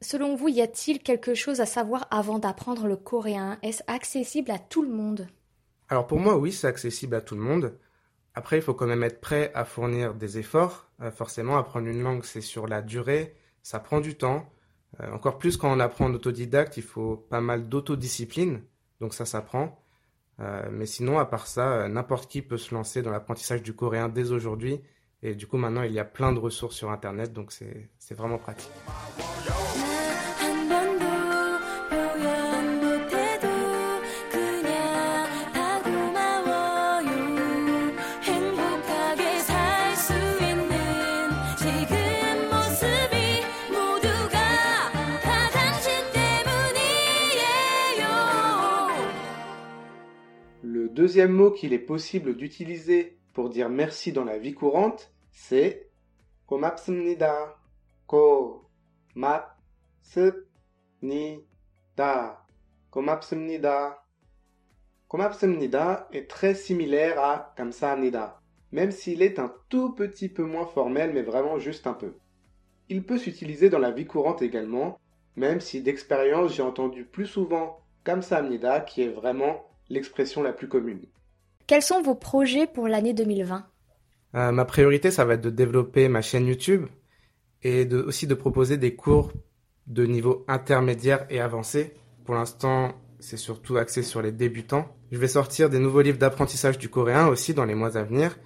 Selon 0.00 0.36
vous, 0.36 0.48
y 0.48 0.60
a-t-il 0.60 1.02
quelque 1.02 1.34
chose 1.34 1.60
à 1.60 1.66
savoir 1.66 2.06
avant 2.10 2.38
d'apprendre 2.38 2.86
le 2.86 2.96
coréen? 2.96 3.58
Est-ce 3.62 3.82
accessible 3.86 4.50
à 4.50 4.58
tout 4.58 4.82
le 4.82 4.90
monde? 4.90 5.26
Alors 5.88 6.06
pour 6.06 6.18
moi, 6.18 6.36
oui, 6.36 6.52
c'est 6.52 6.66
accessible 6.66 7.14
à 7.14 7.20
tout 7.20 7.34
le 7.34 7.40
monde. 7.40 7.78
Après, 8.34 8.58
il 8.58 8.62
faut 8.62 8.74
quand 8.74 8.86
même 8.86 9.02
être 9.02 9.20
prêt 9.20 9.50
à 9.54 9.64
fournir 9.64 10.14
des 10.14 10.38
efforts. 10.38 10.90
forcément, 11.14 11.56
apprendre 11.56 11.86
une 11.86 12.02
langue, 12.02 12.24
c'est 12.24 12.42
sur 12.42 12.66
la 12.66 12.82
durée, 12.82 13.34
ça 13.62 13.80
prend 13.80 14.00
du 14.00 14.14
temps. 14.16 14.46
Euh, 15.00 15.10
encore 15.12 15.38
plus 15.38 15.56
quand 15.56 15.72
on 15.74 15.80
apprend 15.80 16.06
en 16.06 16.14
autodidacte, 16.14 16.76
il 16.76 16.82
faut 16.82 17.16
pas 17.16 17.40
mal 17.40 17.68
d'autodiscipline, 17.68 18.62
donc 19.00 19.14
ça 19.14 19.24
s'apprend. 19.24 19.82
Euh, 20.40 20.68
mais 20.70 20.86
sinon, 20.86 21.18
à 21.18 21.24
part 21.24 21.46
ça, 21.46 21.72
euh, 21.72 21.88
n'importe 21.88 22.30
qui 22.30 22.42
peut 22.42 22.58
se 22.58 22.74
lancer 22.74 23.02
dans 23.02 23.10
l'apprentissage 23.10 23.62
du 23.62 23.74
coréen 23.74 24.08
dès 24.08 24.32
aujourd'hui. 24.32 24.80
Et 25.26 25.34
du 25.34 25.48
coup, 25.48 25.56
maintenant, 25.56 25.82
il 25.82 25.90
y 25.90 25.98
a 25.98 26.04
plein 26.04 26.32
de 26.32 26.38
ressources 26.38 26.76
sur 26.76 26.92
Internet, 26.92 27.32
donc 27.32 27.50
c'est 27.50 28.14
vraiment 28.14 28.38
pratique. 28.38 28.70
deuxième 50.94 51.32
mot 51.32 51.50
qu'il 51.50 51.72
est 51.72 51.78
possible 51.78 52.36
d'utiliser 52.36 53.16
pour 53.32 53.50
dire 53.50 53.68
merci 53.68 54.12
dans 54.12 54.24
la 54.24 54.38
vie 54.38 54.54
courante, 54.54 55.12
c'est 55.35 55.89
고맙습니다. 56.45 57.55
고맙습니다. 58.05 59.57
고맙습니다. 62.89 64.01
고맙습니다 65.07 66.07
est 66.13 66.29
très 66.29 66.53
similaire 66.55 67.19
à 67.19 67.53
감사합니다, 67.57 68.39
même 68.71 68.91
s'il 68.91 69.21
est 69.21 69.39
un 69.39 69.53
tout 69.67 69.93
petit 69.93 70.29
peu 70.29 70.45
moins 70.45 70.65
formel, 70.65 71.11
mais 71.13 71.21
vraiment 71.21 71.59
juste 71.59 71.85
un 71.85 71.93
peu. 71.93 72.13
Il 72.87 73.03
peut 73.03 73.17
s'utiliser 73.17 73.69
dans 73.69 73.79
la 73.79 73.91
vie 73.91 74.05
courante 74.05 74.41
également, 74.41 74.97
même 75.35 75.59
si 75.59 75.81
d'expérience 75.81 76.53
j'ai 76.53 76.63
entendu 76.63 77.03
plus 77.03 77.27
souvent 77.27 77.81
감사합니다 78.05 78.79
qui 78.79 79.01
est 79.01 79.09
vraiment 79.09 79.65
l'expression 79.89 80.43
la 80.43 80.53
plus 80.53 80.69
commune. 80.69 81.05
Quels 81.67 81.81
sont 81.81 82.01
vos 82.01 82.15
projets 82.15 82.67
pour 82.67 82.87
l'année 82.87 83.13
2020 83.13 83.65
euh, 84.36 84.52
Ma 84.52 84.64
priorité, 84.64 85.10
ça 85.10 85.24
va 85.24 85.34
être 85.34 85.42
de 85.42 85.50
développer 85.50 86.08
ma 86.08 86.22
chaîne 86.22 86.46
YouTube 86.46 86.86
et 87.62 87.86
aussi 87.94 88.26
de 88.26 88.34
proposer 88.34 88.76
des 88.76 88.94
cours 88.94 89.32
de 89.86 90.04
niveau 90.04 90.44
intermédiaire 90.48 91.26
et 91.30 91.40
avancé. 91.40 91.94
Pour 92.24 92.34
l'instant, 92.34 92.94
c'est 93.18 93.36
surtout 93.36 93.76
axé 93.76 94.02
sur 94.02 94.22
les 94.22 94.32
débutants. 94.32 94.86
Je 95.10 95.18
vais 95.18 95.28
sortir 95.28 95.70
des 95.70 95.78
nouveaux 95.78 96.00
livres 96.00 96.18
d'apprentissage 96.18 96.78
du 96.78 96.88
coréen 96.88 97.28
aussi 97.28 97.54
dans 97.54 97.64
les 97.64 97.74
mois 97.74 97.96
à 97.96 98.02
venir. 98.02 98.36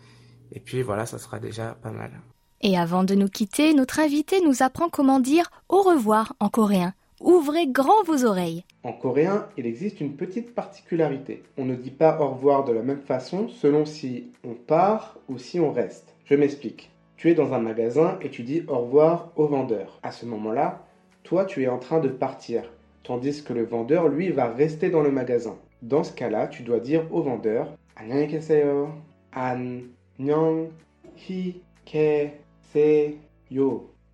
Et 0.52 0.60
puis 0.60 0.82
voilà, 0.82 1.06
ça 1.06 1.18
sera 1.18 1.38
déjà 1.38 1.76
pas 1.82 1.90
mal. 1.90 2.12
Et 2.60 2.76
avant 2.76 3.04
de 3.04 3.14
nous 3.14 3.28
quitter, 3.28 3.72
notre 3.72 4.00
invité 4.00 4.40
nous 4.42 4.62
apprend 4.62 4.90
comment 4.90 5.20
dire 5.20 5.50
au 5.68 5.82
revoir 5.82 6.34
en 6.40 6.48
coréen. 6.48 6.92
Ouvrez 7.21 7.67
grand 7.67 8.03
vos 8.03 8.25
oreilles. 8.25 8.63
En 8.83 8.91
coréen, 8.91 9.47
il 9.57 9.65
existe 9.65 10.01
une 10.01 10.15
petite 10.15 10.53
particularité. 10.53 11.43
On 11.57 11.65
ne 11.65 11.75
dit 11.75 11.91
pas 11.91 12.19
au 12.19 12.27
revoir 12.29 12.65
de 12.65 12.73
la 12.73 12.81
même 12.81 13.01
façon 13.01 13.47
selon 13.47 13.85
si 13.85 14.31
on 14.43 14.53
part 14.53 15.17
ou 15.29 15.37
si 15.37 15.59
on 15.59 15.71
reste. 15.71 16.13
Je 16.25 16.35
m'explique. 16.35 16.91
Tu 17.17 17.31
es 17.31 17.33
dans 17.33 17.53
un 17.53 17.59
magasin 17.59 18.19
et 18.21 18.29
tu 18.29 18.43
dis 18.43 18.63
au 18.67 18.79
revoir 18.79 19.31
au 19.35 19.47
vendeur. 19.47 19.99
À 20.03 20.11
ce 20.11 20.25
moment-là, 20.25 20.85
toi 21.23 21.45
tu 21.45 21.63
es 21.63 21.67
en 21.67 21.79
train 21.79 21.99
de 21.99 22.09
partir, 22.09 22.63
tandis 23.03 23.43
que 23.43 23.53
le 23.53 23.63
vendeur 23.63 24.09
lui 24.09 24.29
va 24.29 24.49
rester 24.49 24.89
dans 24.89 25.01
le 25.01 25.11
magasin. 25.11 25.57
Dans 25.81 26.03
ce 26.03 26.13
cas-là, 26.13 26.47
tu 26.47 26.63
dois 26.63 26.79
dire 26.79 27.05
au 27.11 27.21
vendeur 27.21 27.77
안녕히 27.97 28.27
계세요. 28.27 29.01
안녕히 29.31 29.89
계세요. 31.85 33.13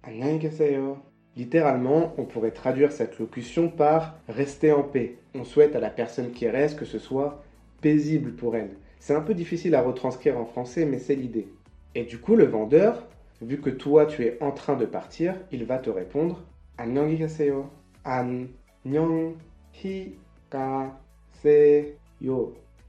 안녕히 0.04 0.38
계세요. 0.40 1.05
Littéralement, 1.37 2.15
on 2.17 2.25
pourrait 2.25 2.51
traduire 2.51 2.93
cette 2.93 3.19
locution 3.19 3.69
par 3.69 4.19
rester 4.27 4.73
en 4.73 4.83
paix. 4.83 5.19
On 5.35 5.45
souhaite 5.45 5.77
à 5.77 5.81
la 5.81 5.91
personne 5.91 6.31
qui 6.31 6.49
reste 6.49 6.79
que 6.79 6.87
ce 6.87 6.99
soit 6.99 7.43
paisible 7.83 8.33
pour 8.33 8.57
elle. 8.57 8.71
C'est 9.01 9.15
un 9.15 9.21
peu 9.21 9.35
difficile 9.35 9.75
à 9.75 9.83
retranscrire 9.83 10.39
en 10.39 10.47
français, 10.47 10.87
mais 10.87 10.99
c'est 10.99 11.15
l'idée. 11.15 11.49
Et 11.95 12.05
du 12.05 12.19
coup, 12.19 12.37
le 12.37 12.47
vendeur, 12.47 13.07
vu 13.43 13.61
que 13.61 13.71
toi 13.71 14.07
tu 14.07 14.25
es 14.25 14.39
en 14.41 14.51
train 14.51 14.77
de 14.77 14.87
partir, 14.87 15.35
il 15.53 15.65
va 15.65 15.79
te 15.79 15.91
répondre 15.91 16.43
Annyeonghaseyo, 16.79 17.67
annyeonghaseyo, 18.05 19.35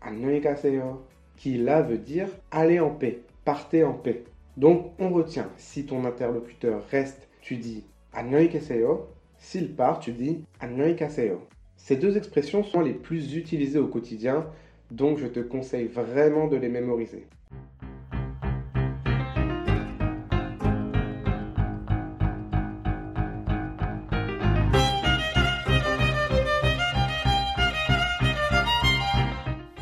annyeonghaseyo, 0.02 1.06
qui 1.36 1.58
là 1.58 1.82
veut 1.82 1.98
dire 1.98 2.30
allez 2.52 2.80
en 2.80 2.92
paix, 2.92 3.22
partez 3.46 3.84
en 3.84 3.94
paix. 3.94 4.24
Donc 4.56 4.94
on 5.00 5.10
retient, 5.10 5.50
si 5.58 5.86
ton 5.86 6.06
interlocuteur 6.06 6.82
reste, 6.90 7.28
tu 7.42 7.58
dis 7.58 7.84
Annyeonghaseyo. 8.18 9.10
S'il 9.38 9.76
part, 9.76 10.00
tu 10.00 10.12
dis 10.12 10.44
Annyeonghaseyo. 10.60 11.48
Ces 11.76 11.98
deux 11.98 12.18
expressions 12.18 12.64
sont 12.64 12.82
les 12.82 12.96
plus 12.96 13.36
utilisées 13.36 13.78
au 13.78 13.88
quotidien, 13.88 14.48
donc 14.90 15.20
je 15.20 15.28
te 15.28 15.40
conseille 15.40 15.88
vraiment 15.88 16.48
de 16.48 16.58
les 16.58 16.68
mémoriser. 16.68 17.28